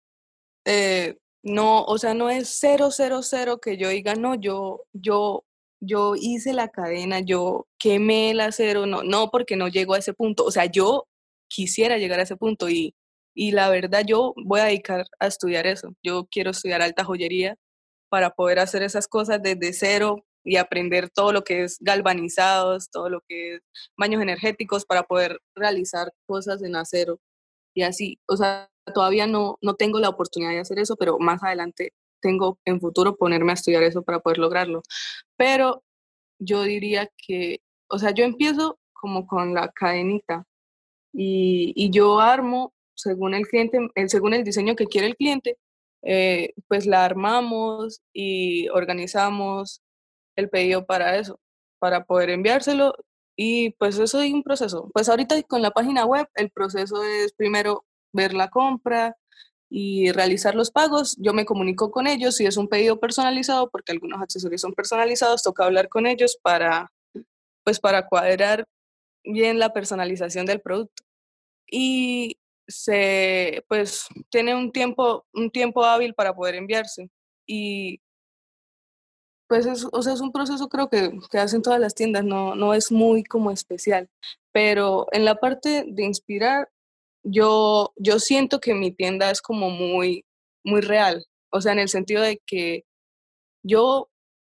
[0.66, 5.45] eh, No, o sea, no es cero, cero, cero que yo diga, no, yo, yo,
[5.86, 10.13] yo hice la cadena, yo quemé el acero, no, no, porque no llego a ese
[10.13, 10.43] punto.
[10.45, 11.08] O sea, yo
[11.48, 12.95] quisiera llegar a ese punto y,
[13.36, 15.95] y la verdad yo voy a dedicar a estudiar eso.
[16.04, 17.58] Yo quiero estudiar alta joyería
[18.10, 23.10] para poder hacer esas cosas desde cero y aprender todo lo que es galvanizados, todo
[23.10, 23.62] lo que es
[23.98, 27.19] baños energéticos para poder realizar cosas en acero
[27.74, 28.19] y así.
[28.28, 31.93] O sea, todavía no, no tengo la oportunidad de hacer eso, pero más adelante
[32.26, 34.82] tengo en futuro ponerme a estudiar eso para poder lograrlo.
[35.38, 35.84] Pero
[36.40, 40.46] yo diría que, o sea, yo empiezo como con la cadenita
[41.14, 45.58] y, y yo armo según el cliente, según el diseño que quiere el cliente,
[46.02, 49.82] eh, pues la armamos y organizamos
[50.36, 51.40] el pedido para eso,
[51.80, 52.96] para poder enviárselo
[53.36, 54.90] y pues eso es un proceso.
[54.94, 59.16] Pues ahorita con la página web el proceso es primero ver la compra
[59.78, 61.18] y realizar los pagos.
[61.20, 65.44] Yo me comunico con ellos si es un pedido personalizado, porque algunos accesorios son personalizados,
[65.44, 66.94] toca hablar con ellos para
[67.62, 68.66] pues para cuadrar
[69.26, 71.04] bien la personalización del producto.
[71.70, 72.38] Y
[72.70, 77.10] se pues tiene un tiempo un tiempo hábil para poder enviarse
[77.46, 78.00] y
[79.48, 82.56] pues es, o sea, es un proceso creo que, que hacen todas las tiendas, no,
[82.56, 84.10] no es muy como especial,
[84.54, 86.70] pero en la parte de inspirar,
[87.26, 90.26] yo, yo siento que mi tienda es como muy,
[90.64, 92.86] muy real, o sea, en el sentido de que
[93.64, 94.10] yo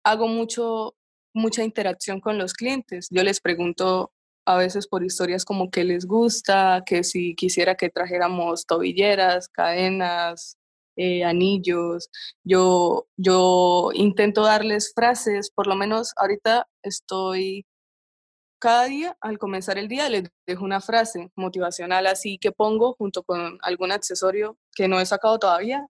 [0.03, 0.95] hago mucho,
[1.34, 4.12] mucha interacción con los clientes, yo les pregunto
[4.45, 10.58] a veces por historias como que les gusta, que si quisiera que trajéramos tobilleras, cadenas,
[10.97, 12.10] eh, anillos.
[12.43, 17.65] Yo, yo intento darles frases, por lo menos ahorita estoy,
[18.59, 23.23] cada día al comenzar el día les dejo una frase motivacional así que pongo junto
[23.23, 25.87] con algún accesorio que no he sacado todavía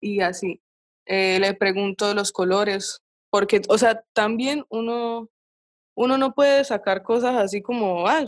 [0.00, 0.60] y así.
[1.06, 5.28] Eh, le pregunto los colores, porque, o sea, también uno
[5.96, 8.24] uno no puede sacar cosas así como, ah,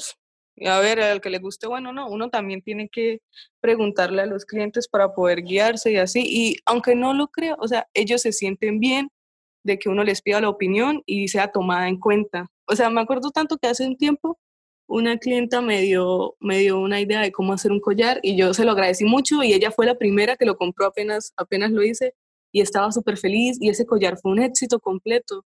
[0.67, 3.21] a ver, al que le guste, bueno, no, uno también tiene que
[3.61, 6.23] preguntarle a los clientes para poder guiarse y así.
[6.25, 9.11] Y aunque no lo crea, o sea, ellos se sienten bien
[9.67, 12.47] de que uno les pida la opinión y sea tomada en cuenta.
[12.67, 14.39] O sea, me acuerdo tanto que hace un tiempo
[14.89, 18.55] una clienta me dio, me dio una idea de cómo hacer un collar y yo
[18.55, 21.83] se lo agradecí mucho y ella fue la primera que lo compró apenas, apenas lo
[21.83, 22.15] hice
[22.53, 25.45] y estaba súper feliz y ese collar fue un éxito completo.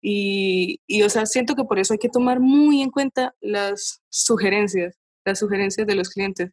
[0.00, 4.02] Y, y, o sea, siento que por eso hay que tomar muy en cuenta las
[4.08, 6.52] sugerencias, las sugerencias de los clientes.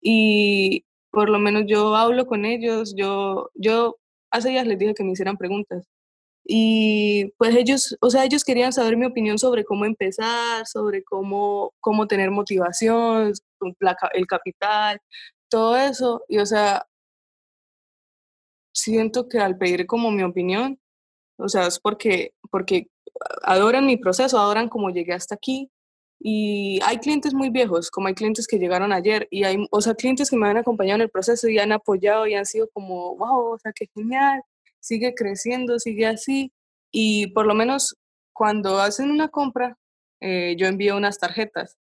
[0.00, 3.96] Y por lo menos yo hablo con ellos, yo, yo
[4.30, 5.86] hace días les dije que me hicieran preguntas.
[6.48, 11.74] Y pues ellos, o sea, ellos querían saber mi opinión sobre cómo empezar, sobre cómo,
[11.80, 13.32] cómo tener motivación,
[14.14, 15.00] el capital,
[15.48, 16.22] todo eso.
[16.28, 16.86] Y o sea,
[18.72, 20.78] siento que al pedir como mi opinión,
[21.38, 22.88] o sea, es porque, porque
[23.42, 25.70] adoran mi proceso, adoran cómo llegué hasta aquí.
[26.20, 29.94] Y hay clientes muy viejos, como hay clientes que llegaron ayer, y hay, o sea,
[29.94, 33.16] clientes que me han acompañado en el proceso y han apoyado y han sido como,
[33.16, 34.42] wow, o sea, qué genial,
[34.80, 36.52] sigue creciendo, sigue así.
[36.92, 37.96] Y por lo menos
[38.32, 39.76] cuando hacen una compra,
[40.20, 41.76] eh, yo envío unas tarjetas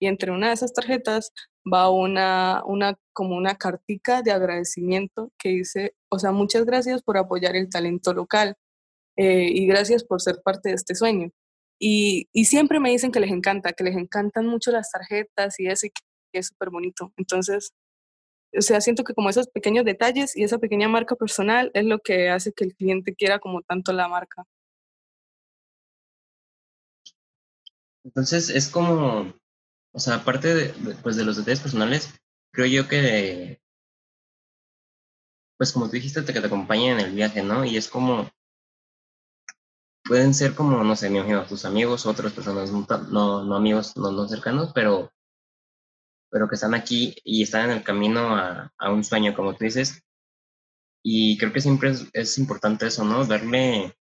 [0.00, 1.32] y entre una de esas tarjetas
[1.70, 7.18] va una, una, como una cartica de agradecimiento que dice, o sea, muchas gracias por
[7.18, 8.56] apoyar el talento local.
[9.16, 11.30] Eh, y gracias por ser parte de este sueño.
[11.80, 15.66] Y, y, siempre me dicen que les encanta, que les encantan mucho las tarjetas y
[15.66, 17.12] eso, y que es súper bonito.
[17.16, 17.72] Entonces,
[18.56, 21.98] o sea, siento que como esos pequeños detalles y esa pequeña marca personal es lo
[21.98, 24.44] que hace que el cliente quiera como tanto la marca.
[28.04, 29.34] Entonces, es como,
[29.92, 32.14] o sea, aparte de, pues de los detalles personales,
[32.52, 33.60] creo yo que,
[35.58, 37.64] pues como tú dijiste, que te acompañen en el viaje, ¿no?
[37.64, 38.30] Y es como,
[40.04, 44.10] pueden ser como, no sé, me imagino, tus amigos, otras personas, no, no amigos, no,
[44.10, 45.12] no cercanos, pero,
[46.30, 49.64] pero que están aquí y están en el camino a, a un sueño, como tú
[49.64, 50.02] dices.
[51.02, 53.24] Y creo que siempre es, es, importante eso, ¿no?
[53.24, 53.94] Darle,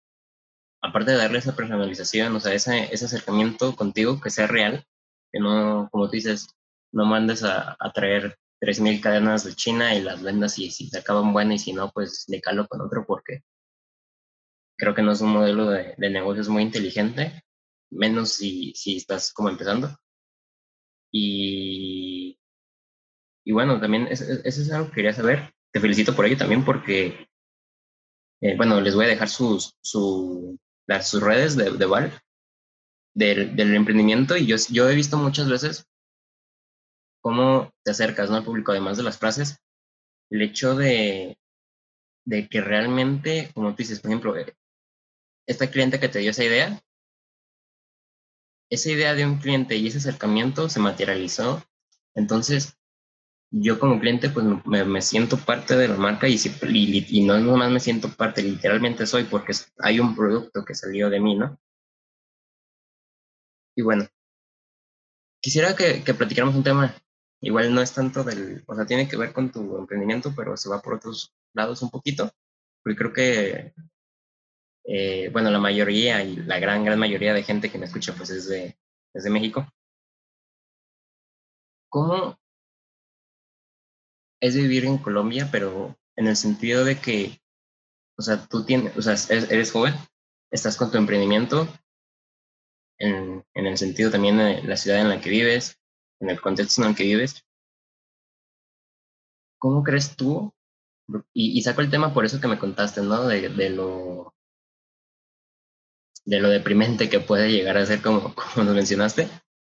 [0.83, 4.85] aparte de darle esa personalización, o sea, ese, ese acercamiento contigo que sea real,
[5.33, 6.49] que no, como tú dices,
[6.93, 10.99] no mandes a, a traer 3.000 cadenas de China y las vendas y si se
[10.99, 13.43] acaban buenas y si no, pues le calo con otro porque
[14.79, 17.43] creo que no es un modelo de, de negocios muy inteligente,
[17.91, 19.97] menos si, si estás como empezando.
[21.17, 22.41] Y,
[23.47, 25.55] y bueno, también eso, es algo que quería saber.
[25.73, 27.29] Te felicito por ello también porque,
[28.41, 32.21] eh, bueno, les voy a dejar sus, su, las, sus redes de, de Val,
[33.15, 35.87] del, del, emprendimiento y yo, yo he visto muchas veces
[37.21, 38.37] cómo te acercas ¿no?
[38.37, 39.59] al público, además de las frases,
[40.31, 41.39] el hecho de,
[42.27, 44.53] de que realmente, como tú dices, por ejemplo, eh,
[45.47, 46.83] esta cliente que te dio esa idea,
[48.75, 51.63] esa idea de un cliente y ese acercamiento se materializó.
[52.15, 52.77] Entonces,
[53.51, 57.25] yo como cliente, pues me, me siento parte de la marca y, si, y, y
[57.25, 61.37] no nomás me siento parte, literalmente soy porque hay un producto que salió de mí,
[61.37, 61.59] ¿no?
[63.77, 64.07] Y bueno,
[65.41, 66.95] quisiera que, que platicáramos un tema,
[67.41, 70.69] igual no es tanto del, o sea, tiene que ver con tu emprendimiento, pero se
[70.69, 72.31] va por otros lados un poquito,
[72.83, 73.75] porque creo que,
[74.85, 78.31] eh, bueno, la mayoría y la gran, gran mayoría de gente que me escucha, pues
[78.31, 78.77] es de,
[79.15, 79.67] es de México.
[81.89, 82.37] ¿Cómo
[84.41, 87.41] es vivir en Colombia, pero en el sentido de que,
[88.19, 89.95] o sea, tú tienes, o sea, eres joven,
[90.51, 91.67] estás con tu emprendimiento,
[92.99, 95.79] en, en, el sentido también de la ciudad en la que vives,
[96.21, 97.43] en el contexto en el que vives.
[99.59, 100.53] ¿Cómo crees tú?
[101.33, 103.27] Y, y saco el tema por eso que me contaste, ¿no?
[103.27, 104.34] De, de, lo
[106.25, 109.29] de lo deprimente que puede llegar a ser como, como mencionaste.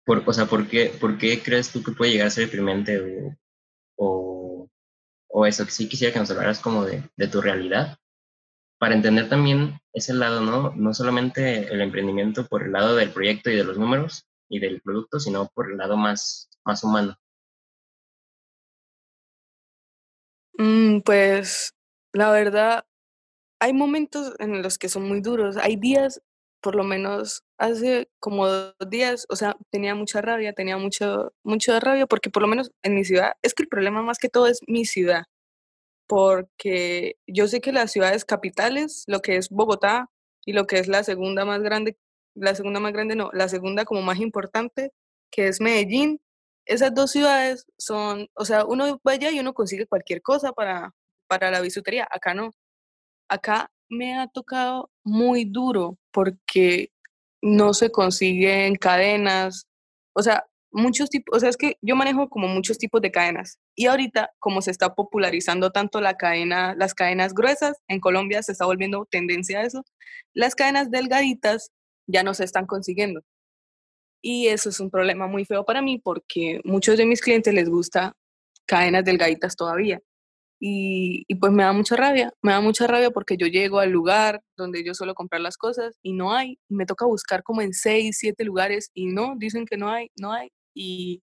[0.05, 3.37] Por, o sea, ¿por qué, ¿por qué crees tú que puede llegar a ser deprimente
[3.95, 4.67] o,
[5.27, 5.65] o, eso?
[5.65, 7.97] Sí quisiera que nos hablaras como de, de tu realidad
[8.79, 10.73] para entender también ese lado, ¿no?
[10.75, 14.81] No solamente el emprendimiento por el lado del proyecto y de los números y del
[14.81, 17.15] producto, sino por el lado más, más humano.
[20.57, 21.73] Mm, pues
[22.13, 22.85] la verdad,
[23.59, 25.57] hay momentos en los que son muy duros.
[25.57, 26.21] Hay días,
[26.61, 31.79] por lo menos hace como dos días, o sea, tenía mucha rabia, tenía mucho, mucho
[31.79, 34.47] rabia porque por lo menos en mi ciudad, es que el problema más que todo
[34.47, 35.25] es mi ciudad
[36.09, 40.09] porque yo sé que las ciudades capitales, lo que es Bogotá
[40.43, 41.99] y lo que es la segunda más grande,
[42.33, 44.91] la segunda más grande no, la segunda como más importante,
[45.31, 46.19] que es Medellín,
[46.65, 50.95] esas dos ciudades son, o sea, uno va allá y uno consigue cualquier cosa para,
[51.27, 52.53] para la bisutería, acá no.
[53.29, 56.91] Acá me ha tocado muy duro porque
[57.41, 59.67] no se consiguen cadenas,
[60.13, 63.59] o sea, muchos tipos, o sea, es que yo manejo como muchos tipos de cadenas
[63.75, 68.51] y ahorita como se está popularizando tanto la cadena, las cadenas gruesas, en Colombia se
[68.51, 69.83] está volviendo tendencia a eso,
[70.33, 71.71] las cadenas delgaditas
[72.07, 73.21] ya no se están consiguiendo.
[74.21, 77.69] Y eso es un problema muy feo para mí porque muchos de mis clientes les
[77.69, 78.13] gusta
[78.65, 80.01] cadenas delgaditas todavía.
[80.61, 84.41] Y, pues me da mucha rabia, me da mucha rabia porque yo llego al lugar
[84.57, 88.17] donde yo suelo comprar las cosas y no hay, me toca buscar como en seis,
[88.19, 91.21] siete lugares y no, dicen que no hay, no hay, y,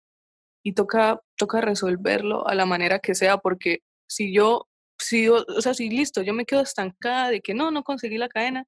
[0.65, 4.67] y toca, toca resolverlo a la manera que sea, porque si yo,
[4.99, 8.29] si o sea, si listo, yo me quedo estancada de que no, no conseguí la
[8.29, 8.65] cadena,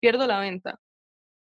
[0.00, 0.78] pierdo la venta.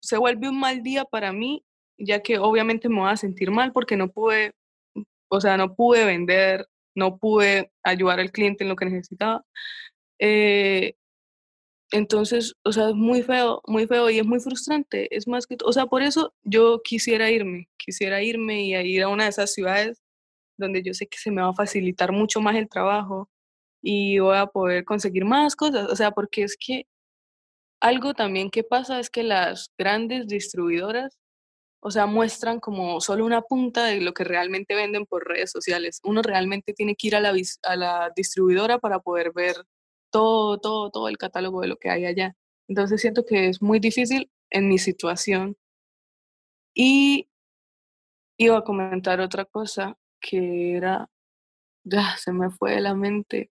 [0.03, 1.65] Se vuelve un mal día para mí,
[1.99, 4.53] ya que obviamente me voy a sentir mal porque no pude,
[5.31, 9.44] o sea, no pude vender, no pude ayudar al cliente en lo que necesitaba.
[10.18, 10.94] Eh,
[11.92, 15.14] entonces, o sea, es muy feo, muy feo y es muy frustrante.
[15.14, 19.09] Es más que, o sea, por eso yo quisiera irme, quisiera irme y ir a
[19.09, 20.02] una de esas ciudades
[20.57, 23.31] donde yo sé que se me va a facilitar mucho más el trabajo
[23.83, 25.90] y voy a poder conseguir más cosas.
[25.90, 26.87] O sea, porque es que
[27.81, 31.18] algo también que pasa es que las grandes distribuidoras,
[31.85, 36.01] o sea, muestran como solo una punta de lo que realmente venden por redes sociales.
[36.05, 39.57] Uno realmente tiene que ir a la, a la distribuidora para poder ver
[40.11, 42.37] todo, todo, todo el catálogo de lo que hay allá.
[42.68, 45.57] Entonces siento que es muy difícil en mi situación.
[46.75, 47.29] Y
[48.38, 51.09] iba a comentar otra cosa que era,
[51.85, 53.51] ya, se me fue de la mente.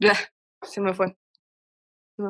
[0.00, 0.14] Ya,
[0.62, 1.16] se me fue.
[2.16, 2.26] Fue.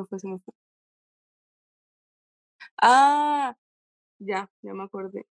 [2.81, 3.55] Ah,
[4.19, 5.25] ya, ya me acordé.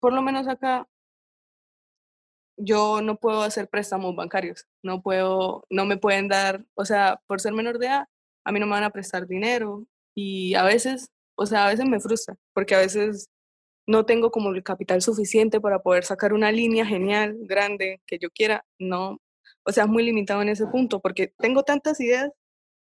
[0.00, 0.88] Por lo menos acá
[2.56, 7.40] yo no puedo hacer préstamos bancarios, no puedo, no me pueden dar, o sea, por
[7.40, 8.08] ser menor de edad,
[8.44, 11.86] a mí no me van a prestar dinero y a veces, o sea, a veces
[11.86, 13.30] me frustra, porque a veces
[13.86, 18.30] no tengo como el capital suficiente para poder sacar una línea genial, grande, que yo
[18.30, 19.20] quiera, no,
[19.64, 22.30] o sea, es muy limitado en ese punto, porque tengo tantas ideas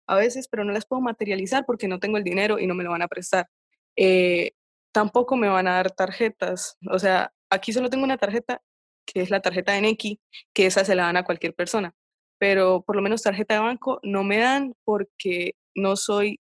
[0.06, 2.84] a veces, pero no las puedo materializar porque no tengo el dinero y no me
[2.84, 3.48] lo van a prestar.
[3.96, 4.52] Eh,
[4.92, 8.62] tampoco me van a dar tarjetas, o sea, aquí solo tengo una tarjeta
[9.06, 10.20] que es la tarjeta de Nequi,
[10.52, 11.94] que esa se la dan a cualquier persona.
[12.38, 16.40] Pero por lo menos tarjeta de banco no me dan porque no soy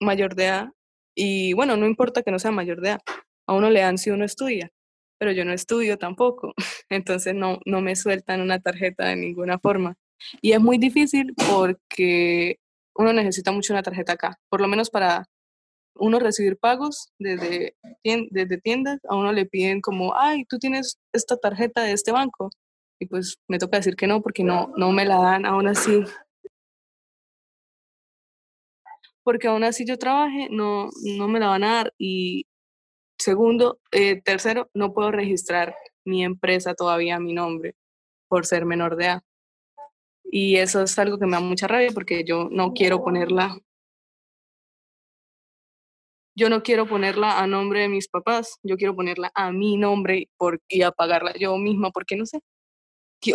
[0.00, 0.68] mayor de edad.
[1.14, 3.00] Y bueno, no importa que no sea mayor de edad,
[3.46, 4.70] a uno le dan si uno estudia,
[5.18, 6.54] pero yo no estudio tampoco,
[6.88, 9.96] entonces no, no me sueltan una tarjeta de ninguna forma.
[10.40, 12.58] Y es muy difícil porque
[12.94, 15.28] uno necesita mucho una tarjeta acá, por lo menos para
[15.96, 17.76] uno recibir pagos desde,
[18.62, 22.50] tiendas, a uno le piden como, ay, tú tienes esta tarjeta de este banco.
[23.00, 26.04] y pues me toca decir que no porque no, no me la dan aún así.
[29.22, 31.94] Porque aún así yo trabaje, no, no me la van a dar.
[31.98, 32.46] Y
[33.18, 37.74] segundo, eh, tercero, no puedo registrar mi empresa todavía mi nombre
[38.28, 39.22] por ser menor de edad.
[40.36, 43.56] Y eso es algo que me da mucha rabia porque yo no quiero ponerla
[46.36, 50.28] yo no quiero ponerla a nombre de mis papás, yo quiero ponerla a mi nombre
[50.36, 52.40] por, y a pagarla yo misma, porque no sé.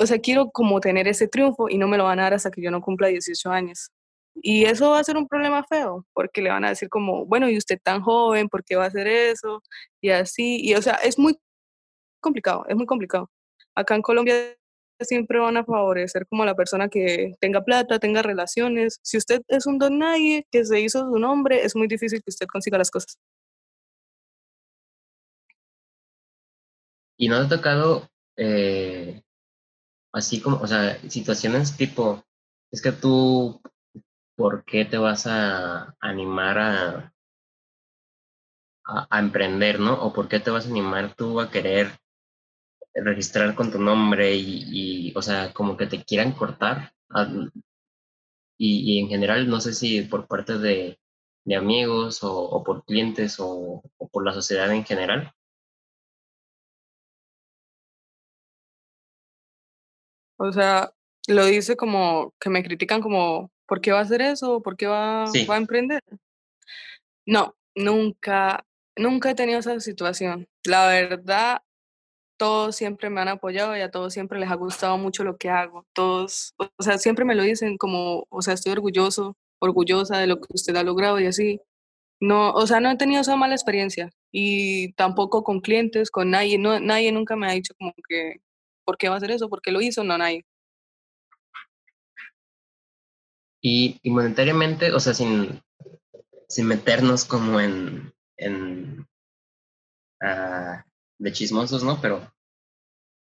[0.02, 2.52] O sea, quiero como tener ese triunfo y no me lo van a dar hasta
[2.52, 3.92] que yo no cumpla 18 años.
[4.36, 7.50] Y eso va a ser un problema feo, porque le van a decir como, bueno,
[7.50, 9.64] y usted tan joven, ¿por qué va a hacer eso?
[10.02, 11.38] Y así, y o sea, es muy
[12.20, 13.32] complicado, es muy complicado.
[13.76, 14.59] Acá en Colombia
[15.06, 19.00] siempre van a favorecer como la persona que tenga plata, tenga relaciones.
[19.04, 22.30] Si usted es un don nadie que se hizo su nombre, es muy difícil que
[22.30, 23.18] usted consiga las cosas.
[27.18, 29.22] ¿Y no ha tocado eh,
[30.14, 32.24] así como, o sea, situaciones tipo,
[32.72, 33.62] es que tú,
[34.36, 37.14] ¿por qué te vas a animar a,
[38.86, 40.02] a, a emprender, no?
[40.02, 41.92] ¿O por qué te vas a animar tú a querer
[43.04, 46.94] registrar con tu nombre y, o sea, como que te quieran cortar.
[48.58, 51.00] y, en general, no sé si por parte de,
[51.46, 53.82] de amigos o, por clientes o,
[54.12, 55.34] por la sociedad en general.
[60.38, 60.94] O sea,
[61.28, 64.62] lo dice como que me critican como, ¿por qué va a hacer eso?
[64.62, 66.02] ¿Por qué va, va a emprender?
[67.26, 70.48] No, nunca, nunca he tenido esa situación.
[70.64, 71.62] La verdad,
[72.40, 75.50] todos siempre me han apoyado y a todos siempre les ha gustado mucho lo que
[75.50, 75.86] hago.
[75.94, 80.40] Todos, o sea, siempre me lo dicen como, o sea, estoy orgulloso, orgullosa de lo
[80.42, 81.62] que usted ha logrado y así.
[82.22, 86.58] No, o sea, no he tenido esa mala experiencia y tampoco con clientes, con nadie,
[86.58, 88.42] no, nadie nunca me ha dicho como que,
[88.86, 89.50] ¿por qué va a hacer eso?
[89.50, 90.04] ¿Por qué lo hizo?
[90.04, 90.46] No, nadie.
[93.62, 95.62] Y, monetariamente, o sea, sin,
[96.48, 99.06] sin meternos como en, en
[100.24, 100.89] uh,
[101.20, 102.02] de chismosos, ¿no?
[102.02, 102.34] Pero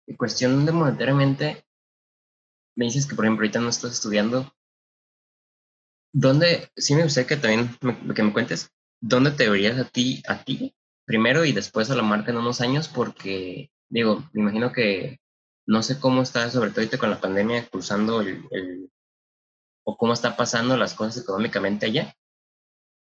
[0.08, 1.66] en cuestión de monetariamente,
[2.76, 4.54] me dices que, por ejemplo, ahorita no estás estudiando.
[6.14, 10.24] ¿Dónde, sí me gustaría que también me, que me cuentes, dónde te verías a ti,
[10.28, 10.74] a ti,
[11.06, 12.88] primero y después a la marca en unos años?
[12.88, 15.20] Porque, digo, me imagino que
[15.68, 18.90] no sé cómo está, sobre todo ahorita con la pandemia, cruzando el, el
[19.84, 22.14] o cómo está pasando las cosas económicamente allá.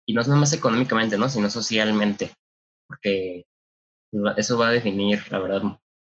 [0.07, 1.29] Y no es nada más económicamente, ¿no?
[1.29, 2.33] Sino socialmente.
[2.87, 3.45] Porque
[4.37, 5.61] eso va a definir, la verdad,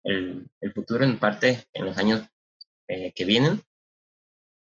[0.04, 2.22] el, el futuro en parte en los años
[2.88, 3.60] eh, que vienen.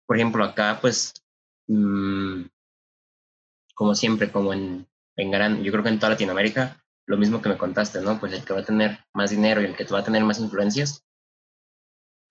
[0.07, 1.13] Por ejemplo, acá, pues,
[1.67, 2.43] mmm,
[3.75, 7.49] como siempre, como en, en gran, yo creo que en toda Latinoamérica, lo mismo que
[7.49, 8.19] me contaste, ¿no?
[8.19, 10.39] Pues el que va a tener más dinero y el que va a tener más
[10.39, 11.05] influencias,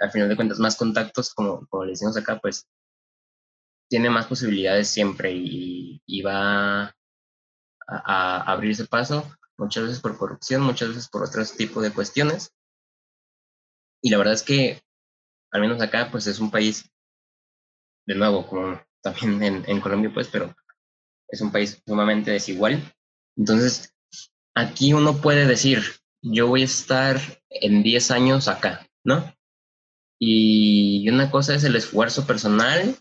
[0.00, 2.68] al final de cuentas, más contactos, como, como le decimos acá, pues,
[3.88, 6.92] tiene más posibilidades siempre y, y va a,
[7.86, 9.24] a abrirse paso
[9.58, 12.52] muchas veces por corrupción, muchas veces por otros tipos de cuestiones.
[14.02, 14.80] Y la verdad es que,
[15.50, 16.88] al menos acá, pues es un país,
[18.06, 20.54] de nuevo, como también en, Colombia, pues, pero
[21.28, 22.94] es un país sumamente desigual.
[23.36, 23.94] Entonces,
[24.54, 25.82] aquí uno puede decir,
[26.22, 29.32] yo voy a estar en 10 años acá, ¿no?
[30.20, 32.96] Y una cosa es el esfuerzo personal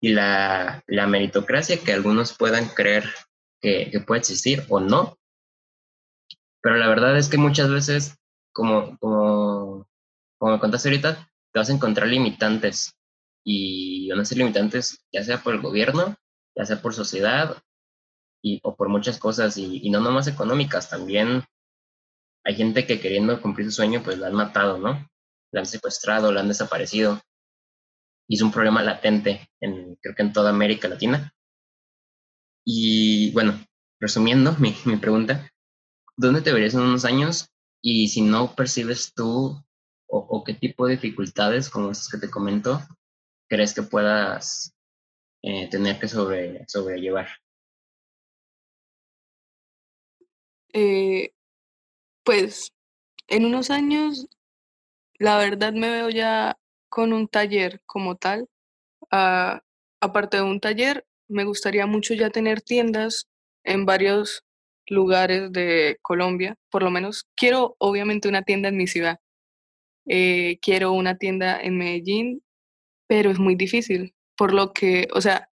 [0.00, 3.04] y la, meritocracia que algunos puedan creer
[3.60, 5.18] que, puede existir o no,
[6.64, 8.16] pero la verdad es que muchas veces,
[8.50, 9.86] como, como,
[10.40, 12.94] me contaste ahorita, te vas a encontrar limitantes.
[13.44, 16.16] Y van a ser limitantes ya sea por el gobierno,
[16.56, 17.62] ya sea por sociedad
[18.42, 19.58] y, o por muchas cosas.
[19.58, 21.44] Y, y no nomás económicas, también
[22.44, 25.06] hay gente que queriendo cumplir su sueño, pues la han matado, ¿no?
[25.52, 27.20] La han secuestrado, la han desaparecido.
[28.26, 31.34] Y es un problema latente, en, creo que en toda América Latina.
[32.64, 33.52] Y bueno,
[34.00, 35.50] resumiendo mi, mi pregunta,
[36.16, 37.48] ¿dónde te verías en unos años?
[37.82, 39.62] Y si no percibes tú
[40.06, 42.80] o, qué tipo de dificultades, como esas que te comento,
[43.48, 44.72] crees que puedas
[45.42, 47.28] eh, tener que sobre, sobrellevar.
[50.72, 51.32] Eh,
[52.24, 52.72] pues
[53.28, 54.28] en unos años,
[55.18, 56.58] la verdad me veo ya
[56.88, 58.48] con un taller como tal.
[59.10, 59.62] Ah,
[60.00, 63.28] aparte de un taller, me gustaría mucho ya tener tiendas
[63.64, 64.44] en varios
[64.86, 69.18] lugares de Colombia, por lo menos quiero obviamente una tienda en mi ciudad,
[70.06, 72.42] eh, quiero una tienda en Medellín,
[73.06, 75.48] pero es muy difícil, por lo que, o sea,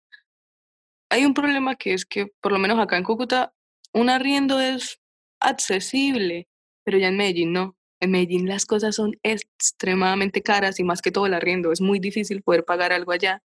[1.09, 3.53] hay un problema que es que por lo menos acá en Cúcuta
[3.93, 4.99] un arriendo es
[5.41, 6.47] accesible,
[6.83, 7.75] pero ya en Medellín no.
[7.99, 11.71] En Medellín las cosas son extremadamente caras y más que todo el arriendo.
[11.71, 13.43] Es muy difícil poder pagar algo allá.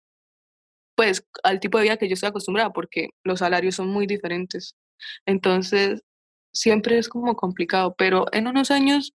[0.95, 4.76] Pues al tipo de vida que yo estoy acostumbrada porque los salarios son muy diferentes.
[5.26, 6.03] Entonces,
[6.53, 9.14] siempre es como complicado, pero en unos años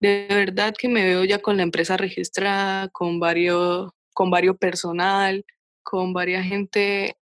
[0.00, 5.44] de verdad que me veo ya con la empresa registrada, con varios, con varios personal,
[5.82, 7.16] con varias gente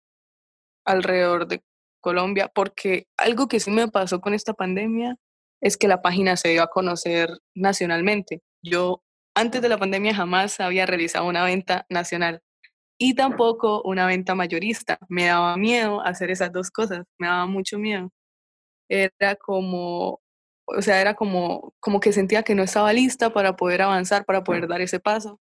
[0.84, 1.62] alrededor de
[2.00, 5.16] Colombia, porque algo que sí me pasó con esta pandemia
[5.60, 8.42] es que la página se dio a conocer nacionalmente.
[8.62, 9.02] Yo
[9.34, 12.42] antes de la pandemia jamás había realizado una venta nacional
[12.98, 14.98] y tampoco una venta mayorista.
[15.08, 18.10] Me daba miedo hacer esas dos cosas, me daba mucho miedo.
[18.88, 20.20] Era como,
[20.66, 24.44] o sea, era como, como que sentía que no estaba lista para poder avanzar, para
[24.44, 25.40] poder dar ese paso.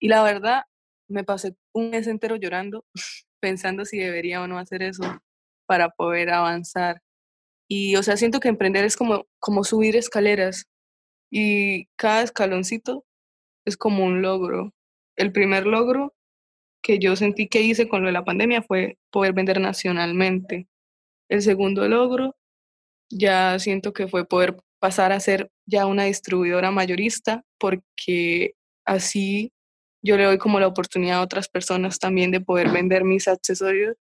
[0.00, 0.64] Y la verdad,
[1.08, 2.84] me pasé un mes entero llorando,
[3.40, 5.04] pensando si debería o no hacer eso
[5.66, 7.00] para poder avanzar.
[7.68, 10.66] Y, o sea, siento que emprender es como, como subir escaleras
[11.30, 13.04] y cada escaloncito
[13.66, 14.72] es como un logro.
[15.16, 16.14] El primer logro
[16.82, 20.66] que yo sentí que hice con lo de la pandemia fue poder vender nacionalmente.
[21.28, 22.36] El segundo logro
[23.10, 28.54] ya siento que fue poder pasar a ser ya una distribuidora mayorista porque
[28.84, 29.52] así
[30.02, 33.96] yo le doy como la oportunidad a otras personas también de poder vender mis accesorios.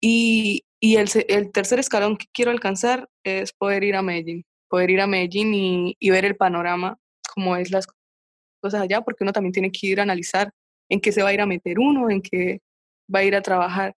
[0.00, 4.90] Y, y el, el, tercer escalón que quiero alcanzar es poder ir a Medellín, poder
[4.90, 6.98] ir a Medellín y, y ver el panorama,
[7.34, 7.86] cómo es las
[8.62, 10.52] cosas allá, porque uno también tiene que ir a analizar
[10.88, 12.60] en qué se va a ir a meter uno, en qué
[13.14, 13.94] va a ir a trabajar.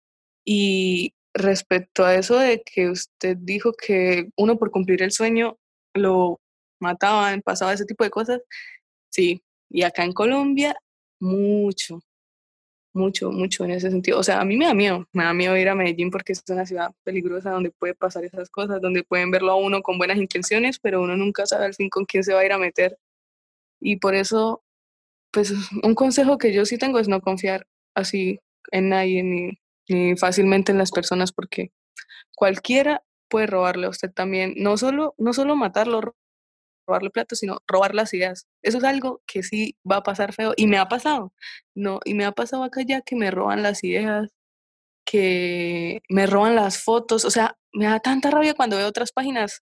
[0.45, 5.59] Y respecto a eso de que usted dijo que uno por cumplir el sueño
[5.95, 6.41] lo
[6.81, 8.41] mataban, pasaba ese tipo de cosas,
[9.11, 9.43] sí.
[9.71, 10.77] Y acá en Colombia
[11.21, 12.01] mucho,
[12.95, 14.19] mucho, mucho en ese sentido.
[14.19, 16.43] O sea, a mí me da miedo, me da miedo ir a Medellín porque es
[16.49, 20.19] una ciudad peligrosa donde puede pasar esas cosas, donde pueden verlo a uno con buenas
[20.19, 22.99] intenciones, pero uno nunca sabe al fin con quién se va a ir a meter.
[23.81, 24.63] Y por eso,
[25.31, 25.53] pues
[25.83, 28.41] un consejo que yo sí tengo es no confiar así
[28.73, 29.59] en nadie ni,
[29.89, 31.73] ni fácilmente en las personas porque
[32.35, 36.15] cualquiera puede robarle a usted también, no solo, no solo matarlo,
[36.87, 38.47] robarle plata, sino robar las ideas.
[38.63, 41.33] Eso es algo que sí va a pasar feo y me ha pasado.
[41.75, 44.31] No, y me ha pasado acá ya que me roban las ideas,
[45.05, 49.63] que me roban las fotos, o sea, me da tanta rabia cuando veo otras páginas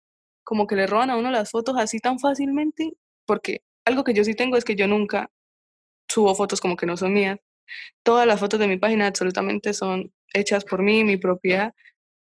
[0.44, 2.94] como que le roban a uno las fotos así tan fácilmente,
[3.26, 5.30] porque algo que yo sí tengo es que yo nunca
[6.10, 7.38] subo fotos como que no son mías.
[8.02, 11.72] Todas las fotos de mi página absolutamente son hechas por mí, mi propiedad,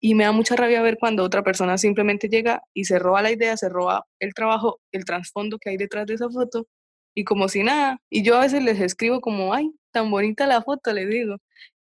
[0.00, 3.32] y me da mucha rabia ver cuando otra persona simplemente llega y se roba la
[3.32, 6.66] idea, se roba el trabajo, el trasfondo que hay detrás de esa foto
[7.14, 8.00] y como si nada.
[8.10, 11.38] Y yo a veces les escribo como, ay, tan bonita la foto, les digo.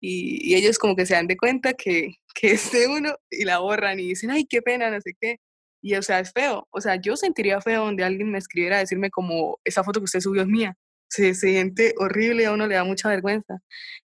[0.00, 3.58] Y, ellos como que se dan de cuenta que, que es de uno y la
[3.58, 5.38] borran y dicen, ay, qué pena, no sé qué.
[5.82, 6.66] Y o sea, es feo.
[6.70, 10.04] O sea, yo sentiría feo donde alguien me escribiera a decirme como, esa foto que
[10.04, 10.76] usted subió es mía.
[11.08, 13.60] Se, siente horrible, a uno le da mucha vergüenza.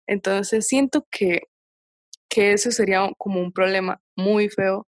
[0.07, 1.41] Entonces siento que
[2.31, 4.87] que eso sería como un problema muy feo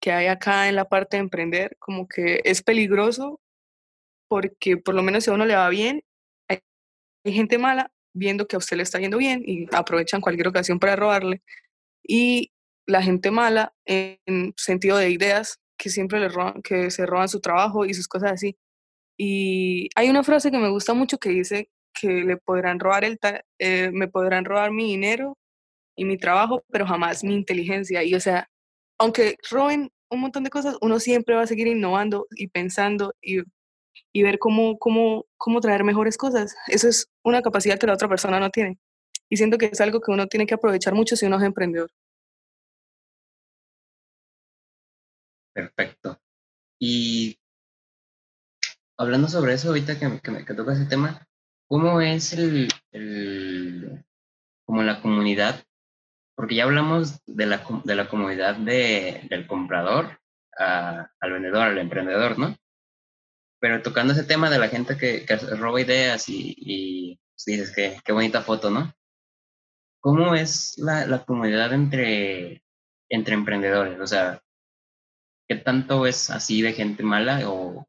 [0.00, 3.40] que hay acá en la parte de emprender, como que es peligroso
[4.28, 6.02] porque por lo menos si a uno le va bien,
[6.48, 6.60] hay,
[7.24, 10.96] gente mala viendo que a usted le está yendo bien y aprovechan cualquier ocasión para
[10.96, 11.42] robarle.
[12.02, 12.52] Y
[12.86, 17.40] la gente mala en sentido de ideas que siempre le roban, que se roban su
[17.40, 18.56] trabajo y sus cosas así.
[19.16, 23.18] Y hay una frase que me gusta mucho que dice que le podrán robar el
[23.58, 25.36] eh, me podrán robar mi dinero,
[25.96, 28.02] y mi trabajo, pero jamás mi inteligencia.
[28.02, 28.48] Y o sea,
[28.98, 33.42] aunque roben un montón de cosas, uno siempre va a seguir innovando y pensando y,
[34.12, 36.54] y ver cómo, cómo, cómo traer mejores cosas.
[36.68, 38.78] Eso es una capacidad que la otra persona no tiene.
[39.28, 41.90] Y siento que es algo que uno tiene que aprovechar mucho si uno es emprendedor.
[45.54, 46.20] Perfecto.
[46.78, 47.38] Y
[49.02, 51.26] hablando sobre eso, ahorita que, que, que toca ese tema,
[51.68, 54.04] ¿cómo es el, el,
[54.64, 55.62] como la comunidad
[56.34, 60.18] porque ya hablamos de la, de la comodidad de, del comprador
[60.56, 62.56] al vendedor, al emprendedor, ¿no?
[63.60, 67.72] Pero tocando ese tema de la gente que, que roba ideas y, y pues, dices
[67.74, 68.92] que qué bonita foto, ¿no?
[70.00, 72.64] ¿Cómo es la, la comunidad entre,
[73.08, 74.00] entre emprendedores?
[74.00, 74.42] O sea,
[75.48, 77.81] ¿qué tanto es así de gente mala o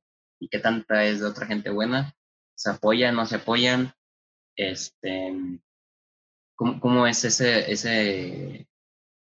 [0.43, 2.13] y qué tanta es de otra gente buena?
[2.55, 3.93] ¿Se apoyan, no se apoyan?
[4.57, 5.33] Este,
[6.55, 8.67] ¿Cómo, cómo es ese, ese,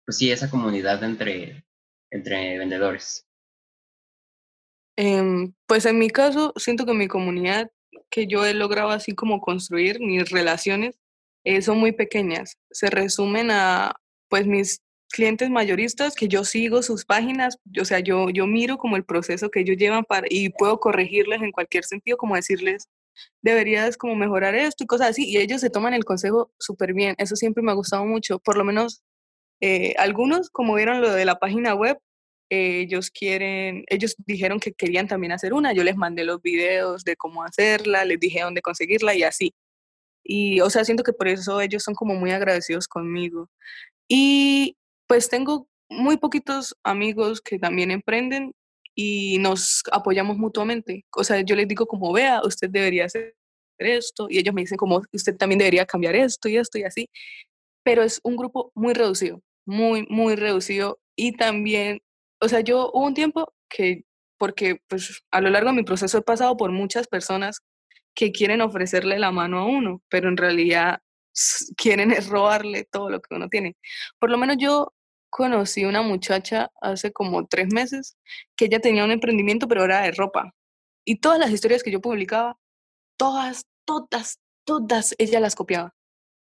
[0.05, 1.65] pues sí, esa comunidad entre,
[2.09, 3.27] entre vendedores?
[4.97, 7.69] Eh, pues en mi caso, siento que mi comunidad
[8.09, 10.97] que yo he logrado así como construir, mis relaciones,
[11.43, 12.57] eh, son muy pequeñas.
[12.69, 13.95] Se resumen a,
[14.29, 14.81] pues, mis
[15.11, 19.51] clientes mayoristas que yo sigo sus páginas, o sea, yo, yo miro como el proceso
[19.51, 22.89] que ellos llevan para, y puedo corregirles en cualquier sentido, como decirles,
[23.41, 27.15] deberías como mejorar esto y cosas así, y ellos se toman el consejo súper bien,
[27.17, 29.03] eso siempre me ha gustado mucho, por lo menos
[29.61, 31.99] eh, algunos, como vieron lo de la página web,
[32.49, 37.03] eh, ellos quieren, ellos dijeron que querían también hacer una, yo les mandé los videos
[37.03, 39.53] de cómo hacerla, les dije dónde conseguirla y así.
[40.23, 43.49] Y, o sea, siento que por eso ellos son como muy agradecidos conmigo.
[44.09, 44.75] Y
[45.11, 48.53] pues tengo muy poquitos amigos que también emprenden
[48.95, 51.03] y nos apoyamos mutuamente.
[51.13, 53.35] O sea, yo les digo como, vea, usted debería hacer
[53.77, 57.09] esto y ellos me dicen como, usted también debería cambiar esto y esto y así.
[57.83, 61.01] Pero es un grupo muy reducido, muy, muy reducido.
[61.17, 62.01] Y también,
[62.39, 64.05] o sea, yo hubo un tiempo que,
[64.37, 67.59] porque pues a lo largo de mi proceso he pasado por muchas personas
[68.15, 70.99] que quieren ofrecerle la mano a uno, pero en realidad
[71.75, 73.75] quieren robarle todo lo que uno tiene.
[74.17, 74.93] Por lo menos yo
[75.31, 78.17] conocí una muchacha hace como tres meses
[78.55, 80.53] que ella tenía un emprendimiento, pero era de ropa.
[81.05, 82.57] Y todas las historias que yo publicaba,
[83.17, 85.95] todas, todas, todas, ella las copiaba.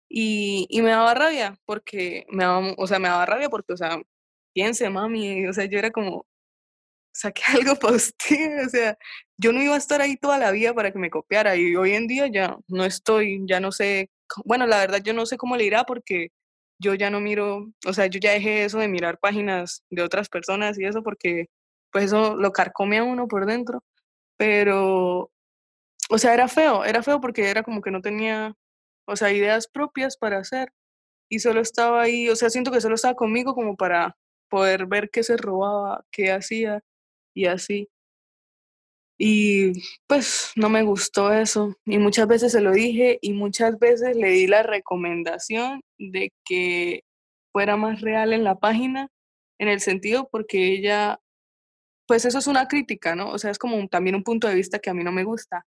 [0.08, 3.76] Y, y me daba rabia, porque me daba, o sea, me daba rabia porque, o
[3.76, 4.00] sea,
[4.54, 6.26] piense, mami, o sea, yo era como,
[7.14, 8.98] saqué algo para usted, o sea,
[9.38, 11.94] yo no iba a estar ahí toda la vida para que me copiara y hoy
[11.94, 14.10] en día ya no estoy, ya no sé,
[14.44, 16.28] bueno, la verdad yo no sé cómo le irá porque
[16.84, 20.28] yo ya no miro, o sea, yo ya dejé eso de mirar páginas de otras
[20.28, 21.46] personas y eso porque
[21.92, 23.82] pues eso lo carcome a uno por dentro,
[24.38, 25.30] pero,
[26.10, 28.54] o sea, era feo, era feo porque era como que no tenía,
[29.06, 30.72] o sea, ideas propias para hacer
[31.30, 34.16] y solo estaba ahí, o sea, siento que solo estaba conmigo como para
[34.50, 36.82] poder ver qué se robaba, qué hacía
[37.34, 37.88] y así.
[39.18, 39.72] Y
[40.06, 41.76] pues no me gustó eso.
[41.84, 47.04] Y muchas veces se lo dije y muchas veces le di la recomendación de que
[47.52, 49.08] fuera más real en la página,
[49.58, 51.20] en el sentido porque ella,
[52.06, 53.30] pues eso es una crítica, ¿no?
[53.30, 55.64] O sea, es como también un punto de vista que a mí no me gusta.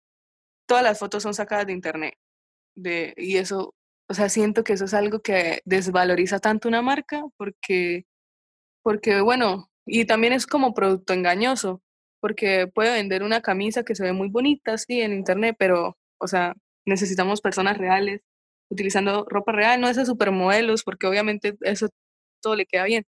[0.67, 2.15] Todas las fotos son sacadas de internet.
[2.75, 3.73] De, y eso,
[4.07, 8.05] o sea, siento que eso es algo que desvaloriza tanto una marca porque,
[8.83, 11.81] porque bueno, y también es como producto engañoso,
[12.21, 16.27] porque puede vender una camisa que se ve muy bonita, sí, en internet, pero, o
[16.27, 16.55] sea,
[16.85, 18.21] necesitamos personas reales
[18.69, 21.89] utilizando ropa real, no esos supermodelos, porque obviamente eso
[22.41, 23.05] todo le queda bien.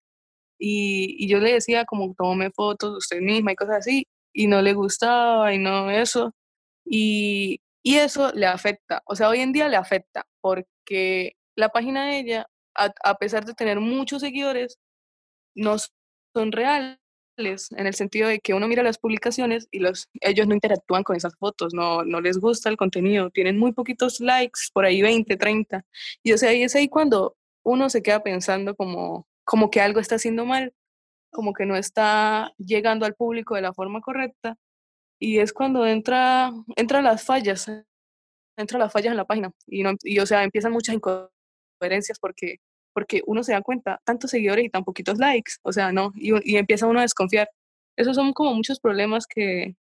[0.58, 4.62] Y, y yo le decía como, tome fotos usted misma y cosas así, y no
[4.62, 6.34] le gustaba y no eso.
[6.84, 12.06] Y, y eso le afecta, o sea, hoy en día le afecta, porque la página
[12.06, 12.46] de ella,
[12.76, 14.78] a, a pesar de tener muchos seguidores,
[15.54, 15.76] no
[16.34, 16.98] son reales
[17.46, 21.16] en el sentido de que uno mira las publicaciones y los, ellos no interactúan con
[21.16, 25.36] esas fotos, no, no les gusta el contenido, tienen muy poquitos likes, por ahí 20,
[25.36, 25.84] 30.
[26.22, 30.00] Y o sea, y es ahí cuando uno se queda pensando como, como que algo
[30.00, 30.72] está haciendo mal,
[31.30, 34.56] como que no está llegando al público de la forma correcta.
[35.18, 37.68] Y es cuando entra, entran las fallas,
[38.56, 39.52] entran las fallas en la página.
[39.66, 42.56] Y, no, y o sea, empiezan muchas incoherencias porque
[42.92, 46.56] porque uno se da cuenta, tantos seguidores y tan poquitos likes, o sea, no, y,
[46.56, 47.48] empieza uno a desconfiar.
[47.96, 49.76] Esos son como muchos problemas que,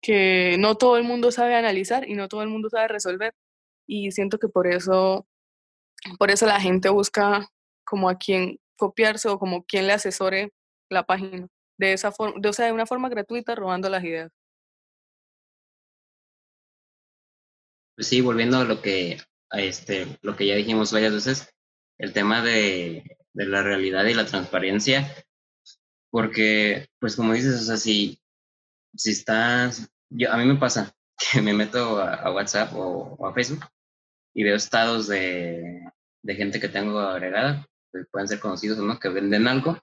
[0.00, 3.34] que no todo el mundo sabe analizar y no todo el mundo sabe resolver.
[3.86, 5.26] Y siento que por eso,
[6.18, 7.48] por eso la gente busca
[7.84, 10.52] como a quien copiarse o como quien le asesore
[10.90, 11.48] la página,
[11.78, 14.30] de esa forma, de, o sea, de una forma gratuita, robando las ideas.
[17.94, 19.18] Pues sí, volviendo a lo que,
[19.50, 21.54] a este, lo que ya dijimos varias veces,
[21.98, 25.14] el tema de, de, la realidad y la transparencia,
[26.10, 28.20] porque, pues como dices, o sea, si,
[28.94, 30.92] si estás, yo, a mí me pasa
[31.32, 33.64] que me meto a, WhatsApp o, a Facebook
[34.34, 35.82] y veo estados de,
[36.22, 39.78] de gente que tengo agregada, que pueden ser conocidos o no, que venden algo,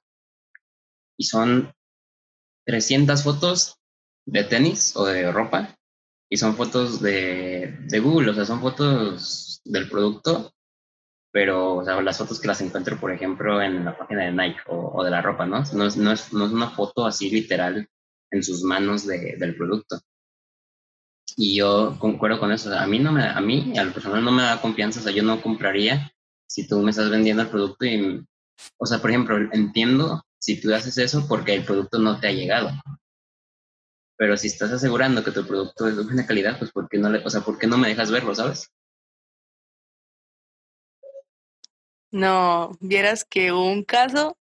[1.18, 1.74] y son
[2.66, 3.78] 300 fotos
[4.26, 5.76] de tenis o de ropa,
[6.30, 10.54] y son fotos de, de Google, o sea, son fotos del producto
[11.32, 14.62] pero o sea, las fotos que las encuentro, por ejemplo, en la página de Nike
[14.68, 15.64] o, de la ropa, ¿no?
[15.74, 17.88] No es, no, es, no es, una foto así literal
[18.32, 20.00] en sus manos de, del producto.
[21.38, 22.76] Y yo concuerdo con eso.
[22.78, 25.00] a mí, no me, a mí, al personal, no me da confianza.
[25.00, 26.12] O sea, yo no compraría
[26.48, 28.26] si tú me estás vendiendo el producto y,
[28.78, 32.32] o sea, por ejemplo, entiendo si tú haces eso porque el producto no te ha
[32.32, 32.72] llegado.
[34.18, 37.10] Pero si estás asegurando que tu producto es de buena calidad, pues ¿por qué no,
[37.10, 38.70] le, o sea, ¿por qué no me dejas verlo, sabes?
[42.12, 44.38] No, vieras que hubo un caso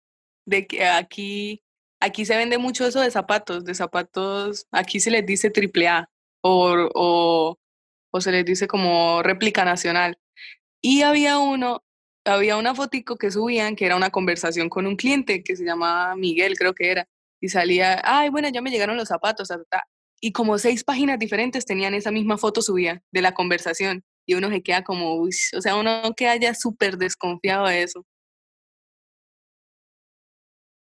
[0.47, 1.63] de que aquí,
[2.01, 6.11] aquí se vende mucho eso de zapatos, de zapatos, aquí se les dice triple A
[6.41, 7.59] o, o,
[8.11, 10.19] o se les dice como réplica nacional.
[10.81, 11.85] Y había uno,
[12.25, 16.17] había una fotico que subían que era una conversación con un cliente que se llamaba
[16.17, 17.09] Miguel, creo que era,
[17.41, 19.49] y salía, ay, bueno, ya me llegaron los zapatos,
[20.21, 24.51] y como seis páginas diferentes tenían esa misma foto subida de la conversación, y uno
[24.51, 28.07] se queda como, uy, o sea, uno queda ya súper desconfiado de eso.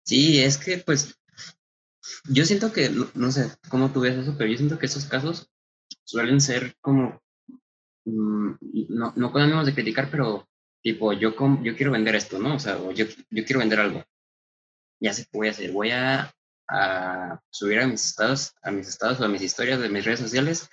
[0.03, 1.15] Sí, es que pues
[2.27, 5.47] yo siento que, no, sé cómo tú ves eso, pero yo siento que esos casos
[6.05, 7.21] suelen ser como,
[8.05, 8.53] mm,
[8.89, 10.49] no, no con ánimos de criticar, pero
[10.81, 12.55] tipo, yo, yo quiero vender esto, ¿no?
[12.55, 14.03] O sea, yo, yo quiero vender algo.
[14.99, 15.71] Ya sé qué voy a hacer.
[15.71, 16.33] Voy a,
[16.67, 20.19] a subir a mis estados, a mis estados o a mis historias de mis redes
[20.19, 20.67] sociales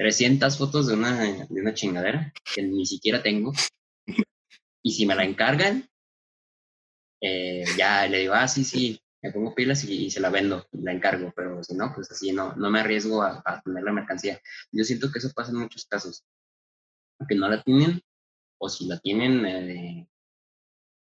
[0.00, 3.52] 300 fotos de una, de una chingadera que ni siquiera tengo.
[4.82, 5.86] Y si me la encargan,
[7.20, 10.92] eh, ya le digo, ah, sí, sí, me pongo pilas y, se la vendo, la
[10.92, 14.40] encargo, pero si no, pues así no, no me arriesgo a, a poner la mercancía.
[14.72, 16.24] Yo siento que eso pasa en muchos casos,
[17.28, 18.00] que no la tienen
[18.56, 20.08] o si la tienen, eh,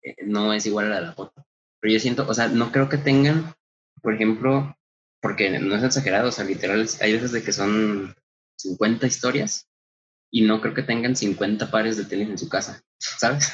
[0.05, 1.45] eh, no es igual a la de la foto.
[1.81, 3.53] Pero yo siento, o sea, no creo que tengan,
[4.01, 4.77] por ejemplo,
[5.21, 8.15] porque no es exagerado, o sea, literal, hay veces de que son
[8.57, 9.69] 50 historias
[10.31, 13.53] y no creo que tengan 50 pares de tenis en su casa, ¿sabes?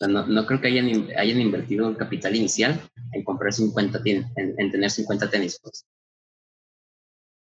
[0.00, 2.80] No, no, creo que hayan, hayan invertido el capital inicial
[3.12, 5.60] en comprar 50 tenis, en, en tener 50 tenis.
[5.62, 5.86] Pues.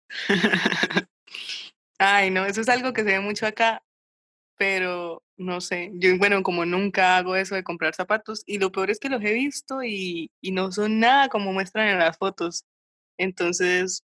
[1.97, 3.81] Ay, no, eso es algo que se ve mucho acá
[4.61, 8.91] pero no sé, yo bueno, como nunca hago eso de comprar zapatos y lo peor
[8.91, 12.63] es que los he visto y, y no son nada como muestran en las fotos.
[13.17, 14.03] Entonces,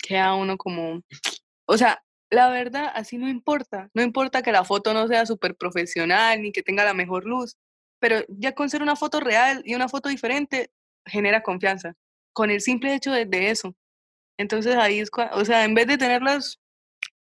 [0.00, 1.02] queda uno como,
[1.68, 5.54] o sea, la verdad, así no importa, no importa que la foto no sea súper
[5.54, 7.56] profesional ni que tenga la mejor luz,
[8.00, 10.70] pero ya con ser una foto real y una foto diferente,
[11.04, 11.94] genera confianza,
[12.32, 13.76] con el simple hecho de, eso.
[14.38, 16.58] Entonces ahí es, o sea, en vez de tenerlas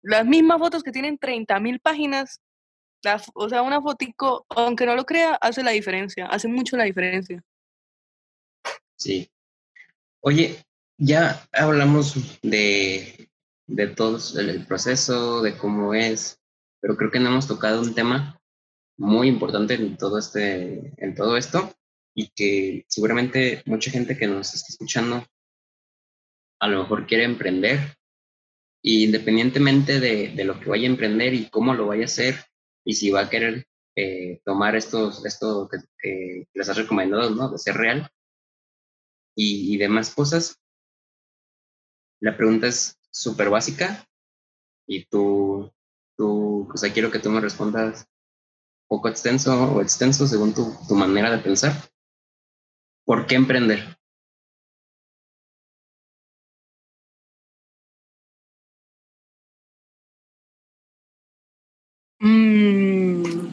[0.03, 2.43] las mismas fotos que tienen 30.000 páginas,
[3.34, 7.43] o sea, una fotico, aunque no lo crea, hace la diferencia, hace mucho la diferencia.
[8.97, 9.30] Sí.
[10.20, 10.62] Oye,
[10.99, 13.28] ya hablamos de,
[13.66, 16.40] de todo el proceso, de cómo es,
[16.80, 18.40] pero creo que no hemos tocado un tema
[18.96, 21.74] muy importante en todo, este, en todo esto
[22.14, 25.26] y que seguramente mucha gente que nos está escuchando
[26.60, 27.96] a lo mejor quiere emprender
[28.82, 32.36] y independientemente de, de, lo que vaya a emprender y cómo lo vaya a hacer,
[32.84, 35.68] y si va a querer eh, tomar estos, esto
[36.00, 37.50] que, les has recomendado, ¿no?
[37.50, 38.08] De ser real
[39.34, 40.60] y, y demás cosas,
[42.20, 44.06] la pregunta es súper básica
[44.86, 45.72] y tú,
[46.16, 48.06] tú, o sea, quiero que tú me respondas
[48.88, 51.72] poco extenso o extenso según tu, tu manera de pensar.
[53.04, 53.96] ¿Por qué emprender?
[62.20, 63.48] Mm,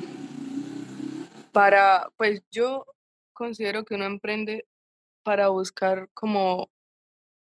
[1.54, 2.86] para, pues yo
[3.32, 4.68] considero que uno emprende
[5.24, 6.70] para buscar como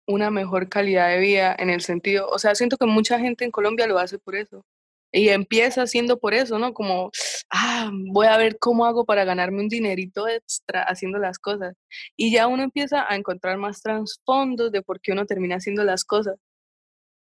[0.09, 3.51] una mejor calidad de vida en el sentido, o sea, siento que mucha gente en
[3.51, 4.65] Colombia lo hace por eso.
[5.11, 6.73] Y empieza siendo por eso, ¿no?
[6.73, 7.11] Como,
[7.51, 11.75] ah, voy a ver cómo hago para ganarme un dinerito extra haciendo las cosas.
[12.17, 16.03] Y ya uno empieza a encontrar más trasfondos de por qué uno termina haciendo las
[16.03, 16.37] cosas.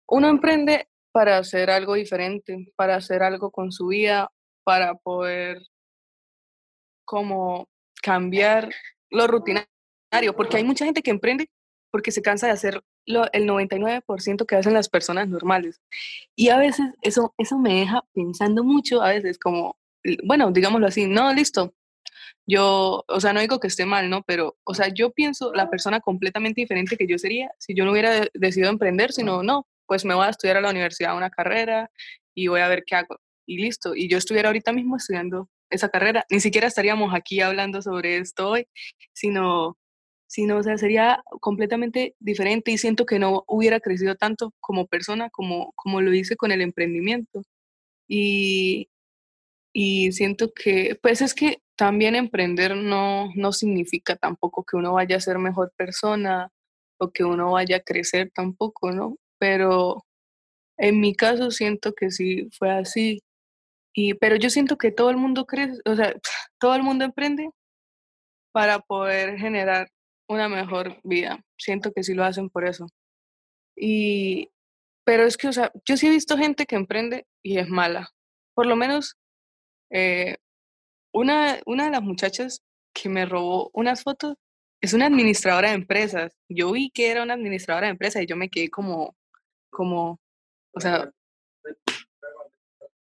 [0.07, 4.29] Uno emprende para hacer algo diferente, para hacer algo con su vida,
[4.63, 5.61] para poder
[7.05, 7.67] como
[8.01, 8.69] cambiar
[9.09, 11.49] lo rutinario, porque hay mucha gente que emprende
[11.95, 15.79] porque se cansa de hacer lo, el 99% que hacen las personas normales.
[16.35, 19.77] Y a veces eso, eso me deja pensando mucho, a veces como,
[20.25, 21.73] bueno, digámoslo así, no, listo.
[22.45, 24.23] Yo, o sea, no digo que esté mal, ¿no?
[24.23, 27.93] Pero, o sea, yo pienso la persona completamente diferente que yo sería si yo no
[27.93, 31.89] hubiera decidido emprender, sino, no, pues me voy a estudiar a la universidad una carrera
[32.33, 33.21] y voy a ver qué hago.
[33.45, 33.95] Y listo.
[33.95, 36.25] Y yo estuviera ahorita mismo estudiando esa carrera.
[36.29, 38.67] Ni siquiera estaríamos aquí hablando sobre esto hoy,
[39.13, 39.77] sino,
[40.35, 45.29] sino o sea, sería completamente diferente y siento que no hubiera crecido tanto como persona
[45.29, 47.43] como, como lo hice con el emprendimiento.
[48.07, 48.89] Y,
[49.73, 55.17] y siento que, pues es que también emprender no, no significa tampoco que uno vaya
[55.17, 56.49] a ser mejor persona
[56.99, 59.17] o que uno vaya a crecer tampoco, ¿no?
[59.39, 60.05] pero
[60.77, 63.21] en mi caso siento que sí fue así.
[63.93, 66.13] Y, pero yo siento que todo el mundo crece, o sea,
[66.59, 67.49] todo el mundo emprende
[68.51, 69.89] para poder generar
[70.27, 71.43] una mejor vida.
[71.57, 72.87] Siento que sí lo hacen por eso.
[73.75, 74.49] Y,
[75.03, 78.09] pero es que, o sea, yo sí he visto gente que emprende y es mala.
[78.53, 79.17] Por lo menos,
[79.91, 80.37] eh,
[81.13, 82.63] una, una de las muchachas
[82.93, 84.35] que me robó unas fotos
[84.81, 86.33] es una administradora de empresas.
[86.49, 89.15] Yo vi que era una administradora de empresas y yo me quedé como,
[89.69, 90.19] como,
[90.73, 91.11] o sea,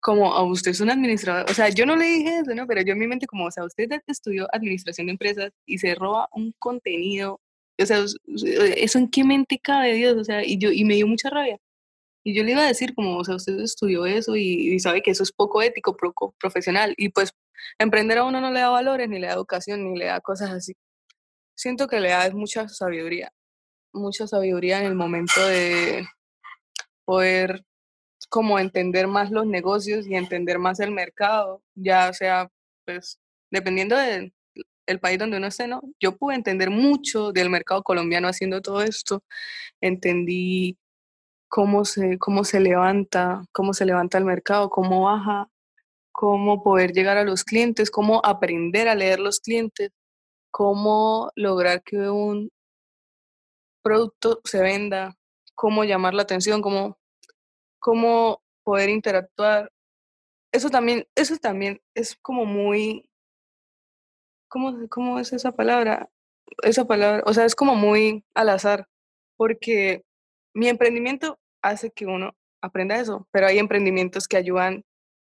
[0.09, 2.65] como, a usted es un administrador, o sea, yo no le dije eso, ¿no?
[2.65, 5.93] Pero yo en mi mente como, o sea, usted estudió administración de empresas y se
[5.93, 7.39] roba un contenido,
[7.79, 8.03] o sea,
[8.75, 11.59] eso en qué mente cabe, Dios, o sea, y yo, y me dio mucha rabia.
[12.23, 15.03] Y yo le iba a decir como, o sea, usted estudió eso y, y sabe
[15.03, 17.31] que eso es poco ético, poco profesional, y pues
[17.77, 20.49] emprender a uno no le da valores, ni le da educación, ni le da cosas
[20.49, 20.73] así.
[21.55, 23.31] Siento que le da mucha sabiduría,
[23.93, 26.03] mucha sabiduría en el momento de
[27.05, 27.63] poder
[28.29, 32.49] como entender más los negocios y entender más el mercado, ya sea,
[32.85, 33.19] pues,
[33.51, 34.33] dependiendo del
[34.89, 35.81] el país donde uno esté, ¿no?
[35.99, 39.23] Yo pude entender mucho del mercado colombiano haciendo todo esto,
[39.81, 40.77] entendí
[41.49, 45.49] cómo se, cómo se levanta, cómo se levanta el mercado, cómo baja,
[46.11, 49.91] cómo poder llegar a los clientes, cómo aprender a leer los clientes,
[50.51, 52.51] cómo lograr que un
[53.83, 55.17] producto se venda,
[55.55, 56.98] cómo llamar la atención, cómo
[57.79, 59.71] cómo poder interactuar.
[60.51, 63.09] Eso también, eso también es como muy,
[64.47, 66.09] ¿cómo, cómo es esa palabra?
[66.63, 68.87] Esa palabra, o sea, es como muy al azar,
[69.37, 70.03] porque
[70.53, 74.83] mi emprendimiento hace que uno aprenda eso, pero hay emprendimientos que ayudan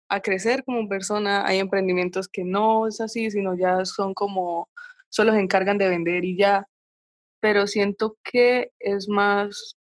[0.09, 4.68] a crecer como persona, hay emprendimientos que no es así, sino ya son como,
[5.09, 6.66] solo se encargan de vender y ya,
[7.40, 9.78] pero siento que es más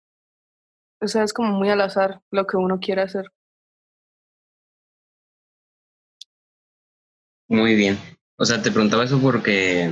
[1.02, 3.32] o sea, es como muy al azar lo que uno quiere hacer.
[7.48, 7.98] Muy bien.
[8.38, 9.90] O sea, te preguntaba eso porque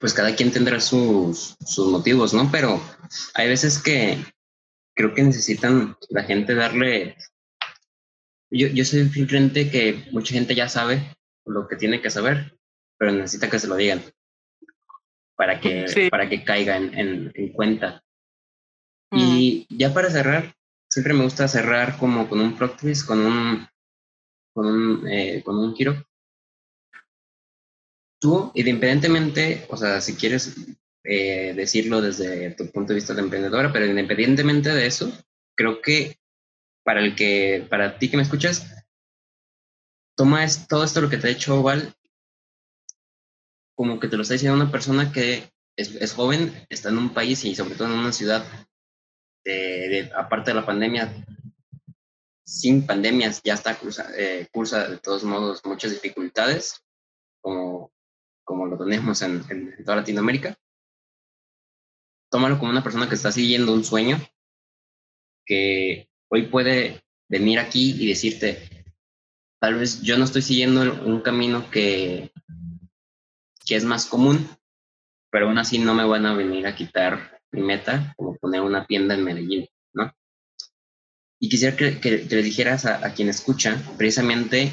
[0.00, 2.50] pues cada quien tendrá sus, sus motivos, ¿no?
[2.50, 2.80] Pero
[3.34, 4.18] hay veces que
[4.94, 7.16] creo que necesitan la gente darle...
[8.50, 12.58] Yo, yo soy creyente que mucha gente ya sabe lo que tiene que saber,
[12.98, 14.02] pero necesita que se lo digan
[15.36, 18.02] para que, para que caiga en, en, en cuenta.
[19.10, 19.18] Mm.
[19.18, 20.54] Y ya para cerrar,
[20.88, 23.68] siempre me gusta cerrar como con un plot con un,
[24.54, 26.04] con un, eh, con un giro.
[28.20, 30.56] Tú, independientemente, o sea, si quieres
[31.04, 35.12] eh, decirlo desde tu punto de vista de emprendedora, pero independientemente de eso,
[35.54, 36.18] creo que
[36.82, 38.84] para el que, para ti que me escuchas,
[40.16, 41.94] toma todo esto lo que te ha hecho Val
[43.76, 47.10] como que te lo está diciendo una persona que es, es, joven, está en un
[47.10, 48.44] país y sobre todo en una ciudad
[49.46, 51.12] de, aparte de la pandemia,
[52.44, 56.82] sin pandemias ya está cursa, eh, cursa de todos modos muchas dificultades,
[57.40, 57.92] como,
[58.44, 60.56] como lo tenemos en, en, toda Latinoamérica.
[62.30, 64.18] Tómalo como una persona que está siguiendo un sueño,
[65.44, 68.84] que hoy puede venir aquí y decirte,
[69.60, 72.32] tal vez yo no estoy siguiendo un camino que,
[73.64, 74.48] que es más común,
[75.30, 79.14] pero aún así no me van a venir a quitar meta, como poner una tienda
[79.14, 80.12] en Medellín, ¿no?
[81.38, 84.72] Y quisiera que, que, dijeras a, quien escucha precisamente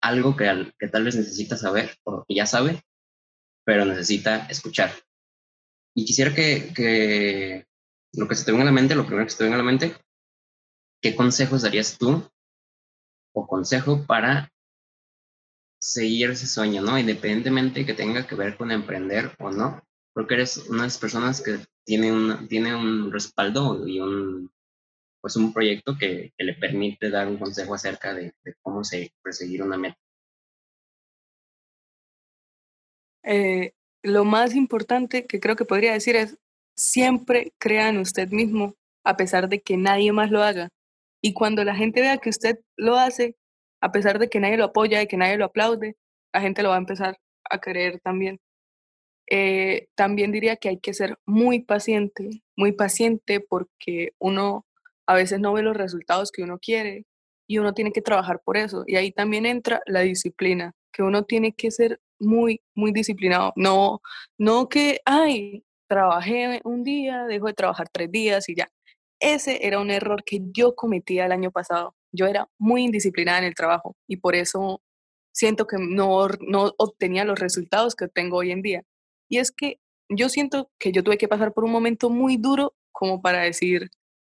[0.00, 2.82] algo que, que tal vez necesita saber o que ya sabe,
[3.64, 4.92] pero necesita escuchar.
[5.94, 7.64] Y quisiera que,
[8.12, 9.58] lo que se te venga a la mente, lo primero que se te venga a
[9.58, 9.96] la mente,
[11.00, 12.22] ¿qué consejos darías tú
[13.34, 14.52] o consejo para
[15.80, 16.98] seguir ese sueño, ¿no?
[16.98, 19.82] Independientemente que tenga que ver con emprender o no,
[20.12, 24.50] porque eres unas personas que tiene, una, tiene un respaldo y un,
[25.20, 29.62] pues un proyecto que, que le permite dar un consejo acerca de, cómo se, perseguir
[29.62, 29.96] una meta.
[33.22, 33.72] Eh,
[34.02, 36.36] lo más importante que creo que podría decir es,
[36.76, 38.74] siempre crea en usted mismo,
[39.04, 40.68] a pesar de que nadie más lo haga.
[41.22, 43.36] Y cuando la gente vea que usted lo hace,
[43.80, 45.96] a pesar de que nadie lo apoya y que nadie lo aplaude,
[46.32, 47.18] la gente lo va a empezar
[47.48, 48.40] a creer también.
[49.28, 54.66] Eh, también diría que hay que ser muy paciente, muy paciente porque uno
[55.06, 57.06] a veces no ve los resultados que uno quiere
[57.48, 58.84] y uno tiene que trabajar por eso.
[58.86, 63.52] Y ahí también entra la disciplina, que uno tiene que ser muy, muy disciplinado.
[63.56, 64.00] No,
[64.38, 68.70] no que, ay, trabajé un día, dejo de trabajar tres días y ya.
[69.20, 71.94] Ese era un error que yo cometía el año pasado.
[72.12, 74.82] Yo era muy indisciplinada en el trabajo y por eso
[75.32, 78.82] siento que no, no obtenía los resultados que tengo hoy en día.
[79.28, 82.74] Y es que yo siento que yo tuve que pasar por un momento muy duro
[82.92, 83.90] como para decir,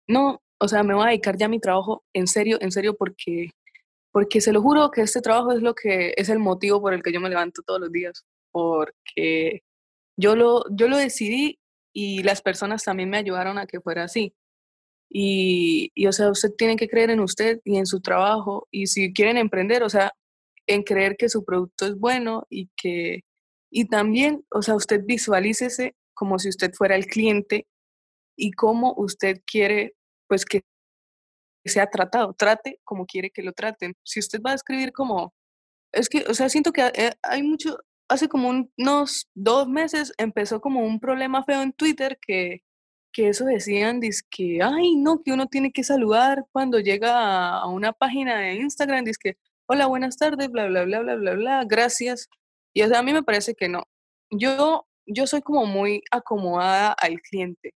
[0.08, 2.96] no, o sea, me voy a dedicar ya a mi trabajo en serio, en serio,
[2.98, 3.52] porque,
[4.12, 7.04] porque se lo juro que este trabajo es lo que es el motivo por el
[7.04, 9.64] que yo me levanto todos los días, porque
[10.18, 11.60] yo lo, yo lo decidí
[11.94, 14.34] y las personas también me ayudaron a que fuera así.
[15.12, 18.68] Y, y, o sea, usted tiene que creer en usted y en su trabajo.
[18.72, 20.14] Y si quieren emprender, o sea,
[20.68, 23.22] en creer que su producto es bueno y que,
[23.72, 27.68] y también, o sea, usted visualícese como si usted fuera el cliente
[28.36, 29.96] y cómo usted quiere,
[30.28, 30.64] pues, que
[31.66, 33.94] sea tratado, trate como quiere que lo traten.
[34.04, 35.34] Si usted va a escribir como,
[35.94, 37.78] es que, o sea, siento que eh, hay mucho,
[38.10, 42.64] hace como unos dos meses empezó como un problema feo en Twitter que,
[43.12, 47.94] que eso decían, que, ay, no, que uno tiene que saludar cuando llega a, una
[47.94, 52.30] página de Instagram, dice que, hola, buenas tardes, bla, bla, bla, bla, bla, bla, gracias.
[52.74, 53.84] Y o sea, a mí me parece que no.
[54.32, 57.74] Yo, yo soy como muy acomodada al cliente.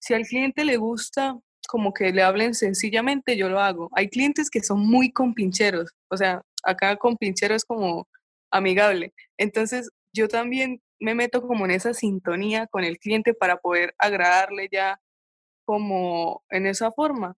[0.00, 1.38] Si al cliente le gusta
[1.68, 3.88] como que le hablen sencillamente, yo lo hago.
[3.94, 8.08] Hay clientes que son muy compincheros, o sea, acá compinchero es como
[8.50, 9.14] amigable.
[9.38, 14.68] Entonces, yo también me meto como en esa sintonía con el cliente para poder agradarle
[14.70, 15.00] ya
[15.64, 17.34] como en esa forma.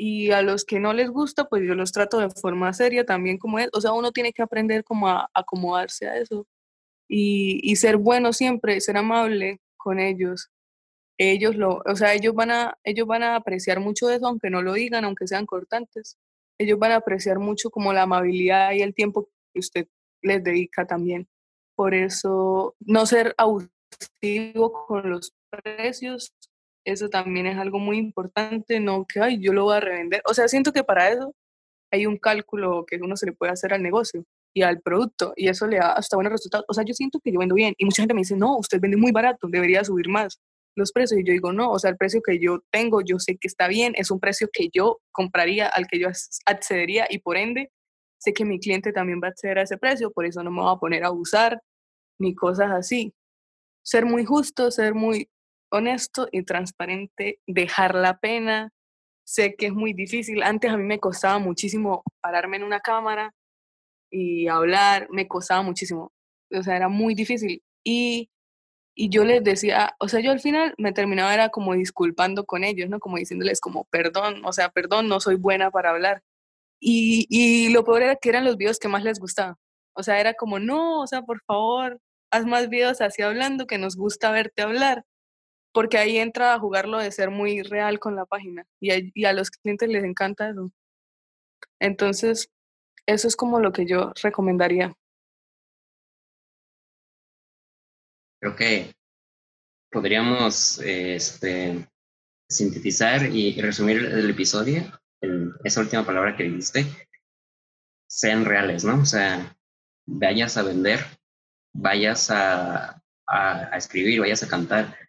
[0.00, 3.36] Y a los que no les gusta, pues yo los trato de forma seria también
[3.36, 3.68] como es.
[3.72, 6.46] O sea, uno tiene que aprender como a acomodarse a eso
[7.08, 10.50] y, y ser bueno siempre, ser amable con ellos.
[11.18, 14.62] Ellos lo, o sea, ellos van a, ellos van a apreciar mucho eso, aunque no
[14.62, 16.16] lo digan, aunque sean cortantes.
[16.58, 19.88] Ellos van a apreciar mucho como la amabilidad y el tiempo que usted
[20.22, 21.26] les dedica también.
[21.74, 26.32] Por eso, no ser abusivo con los precios,
[26.92, 30.22] eso también es algo muy importante, no que, ay, yo lo voy a revender.
[30.28, 31.34] O sea, siento que para eso
[31.90, 34.24] hay un cálculo que uno se le puede hacer al negocio
[34.54, 36.64] y al producto y eso le da hasta buenos resultados.
[36.68, 38.80] O sea, yo siento que yo vendo bien y mucha gente me dice, no, usted
[38.80, 40.40] vende muy barato, debería subir más
[40.76, 41.20] los precios.
[41.20, 43.68] Y yo digo, no, o sea, el precio que yo tengo, yo sé que está
[43.68, 46.08] bien, es un precio que yo compraría, al que yo
[46.46, 47.70] accedería y por ende
[48.18, 50.60] sé que mi cliente también va a acceder a ese precio, por eso no me
[50.60, 51.62] voy a poner a abusar
[52.18, 53.14] ni cosas así.
[53.84, 55.28] Ser muy justo, ser muy
[55.70, 58.72] honesto y transparente, dejar la pena.
[59.24, 60.42] Sé que es muy difícil.
[60.42, 63.34] Antes a mí me costaba muchísimo pararme en una cámara
[64.10, 66.12] y hablar, me costaba muchísimo.
[66.50, 67.62] O sea, era muy difícil.
[67.84, 68.30] Y,
[68.94, 72.64] y yo les decía, o sea, yo al final me terminaba era como disculpando con
[72.64, 73.00] ellos, ¿no?
[73.00, 76.22] Como diciéndoles como, perdón, o sea, perdón, no soy buena para hablar.
[76.80, 79.56] Y, y lo peor era que eran los videos que más les gustaban.
[79.94, 82.00] O sea, era como, no, o sea, por favor,
[82.30, 85.04] haz más videos así hablando, que nos gusta verte hablar.
[85.78, 88.66] Porque ahí entra a jugar lo de ser muy real con la página.
[88.80, 90.72] Y a, los clientes les encanta eso.
[91.78, 92.50] Entonces,
[93.06, 94.92] eso es como lo que yo recomendaría.
[98.40, 98.92] Creo que
[99.88, 101.88] podríamos este,
[102.48, 104.82] sintetizar y resumir el episodio
[105.20, 106.86] en esa última palabra que dijiste,
[108.08, 109.00] sean reales, ¿no?
[109.02, 109.56] O sea,
[110.06, 110.98] vayas a vender,
[111.72, 113.00] vayas a,
[113.76, 115.07] escribir, vayas a cantar,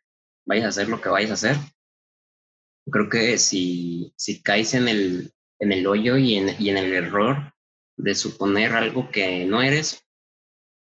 [0.49, 1.55] vayas a hacer lo que vayas a hacer.
[2.91, 6.91] Creo que si, si caes en el, en el hoyo y en, y en el
[6.91, 7.53] error
[7.97, 10.03] de suponer algo que no eres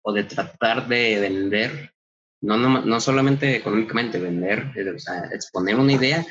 [0.04, 1.94] o de tratar de vender,
[2.42, 6.26] no, no, no solamente económicamente, vender, eh, o sea, exponer una idea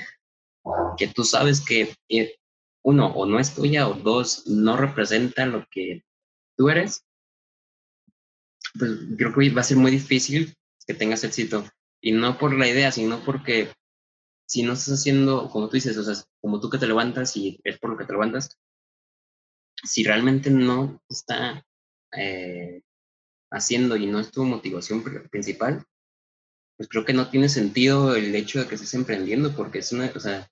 [0.98, 2.36] que tú sabes que eh,
[2.84, 6.04] uno, o no es tuya, o dos, no representa lo que
[6.58, 7.06] tú eres,
[8.78, 10.54] pues creo que va a ser muy difícil
[10.86, 11.64] que tengas éxito.
[12.02, 13.72] Y no por la idea, sino porque
[14.46, 17.58] si no estás haciendo, como tú dices, o sea, como tú que te levantas y
[17.64, 18.58] es por lo que te levantas,
[19.84, 21.64] si realmente no está
[22.16, 22.82] eh,
[23.50, 25.84] haciendo y no es tu motivación principal,
[26.76, 30.12] pues creo que no tiene sentido el hecho de que estés emprendiendo, porque es una,
[30.14, 30.50] o sea,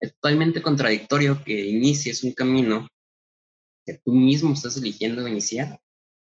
[0.00, 2.88] es totalmente contradictorio que inicies un camino
[3.84, 5.80] que tú mismo estás eligiendo iniciar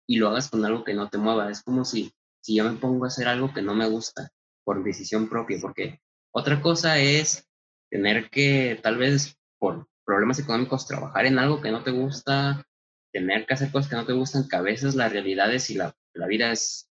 [0.06, 1.50] y lo hagas con algo que no te mueva.
[1.50, 2.12] Es como si,
[2.42, 4.30] si yo me pongo a hacer algo que no me gusta
[4.64, 6.00] por decisión propia, porque
[6.32, 7.48] otra cosa es
[7.90, 12.66] tener que tal vez por problemas económicos, trabajar en algo que no te gusta,
[13.12, 15.74] tener que hacer cosas que no te gustan, que a veces la realidad es y
[15.74, 16.90] la, la vida es,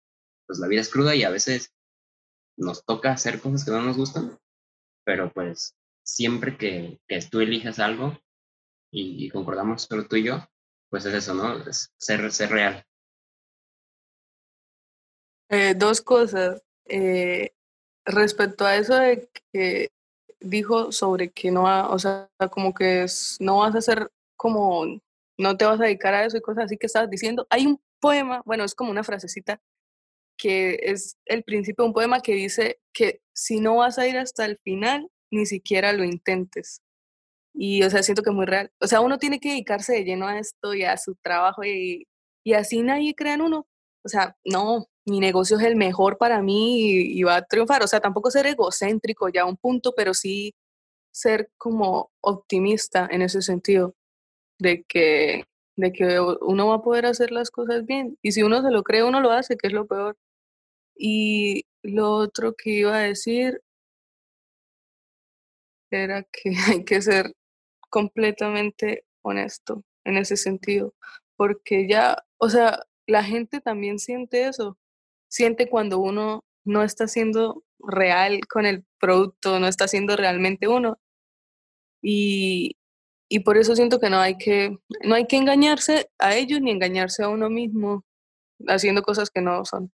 [0.46, 1.74] pues la vida es cruda y a veces
[2.56, 4.38] nos toca hacer cosas que no nos gustan,
[5.04, 5.74] pero pues
[6.04, 8.18] siempre que, tú elijas algo
[8.90, 10.46] y, concordamos solo tú y yo,
[10.90, 11.56] pues es eso, ¿no?
[11.66, 12.84] Es ser, ser real.
[15.52, 16.62] Eh, dos cosas.
[16.86, 17.52] Eh,
[18.06, 19.90] respecto a eso de que
[20.40, 24.86] dijo sobre que no, va, o sea, como que es, no vas a hacer como,
[25.38, 27.46] no te vas a dedicar a eso y cosas así que estabas diciendo.
[27.50, 29.60] Hay un poema, bueno, es como una frasecita
[30.38, 34.16] que es el principio de un poema que dice que si no vas a ir
[34.18, 36.80] hasta el final, ni siquiera lo intentes.
[37.54, 38.72] Y, o sea, siento que es muy real.
[38.80, 42.08] O sea, uno tiene que dedicarse de lleno a esto y a su trabajo y,
[42.44, 43.66] y así nadie crea en uno.
[44.04, 47.82] O sea, no, mi negocio es el mejor para mí y, va a triunfar.
[47.82, 50.54] O sea, tampoco ser egocéntrico ya a un punto, pero sí
[51.12, 53.94] ser como optimista en ese sentido,
[54.58, 55.44] de que,
[55.76, 58.18] de que uno va a poder hacer las cosas bien.
[58.22, 60.16] Y si uno se lo cree, uno lo hace, que es lo peor.
[60.96, 63.60] Y lo otro que iba a decir
[65.90, 67.34] era que hay que ser
[67.90, 70.94] completamente honesto en ese sentido,
[71.36, 74.78] porque ya, o sea, la gente también siente eso,
[75.32, 80.98] siente cuando uno no está siendo real con el producto, no está siendo realmente uno.
[82.02, 82.76] Y,
[83.30, 86.70] y por eso siento que no hay que, no hay que engañarse a ellos ni
[86.70, 88.04] engañarse a uno mismo
[88.68, 89.90] haciendo cosas que no son.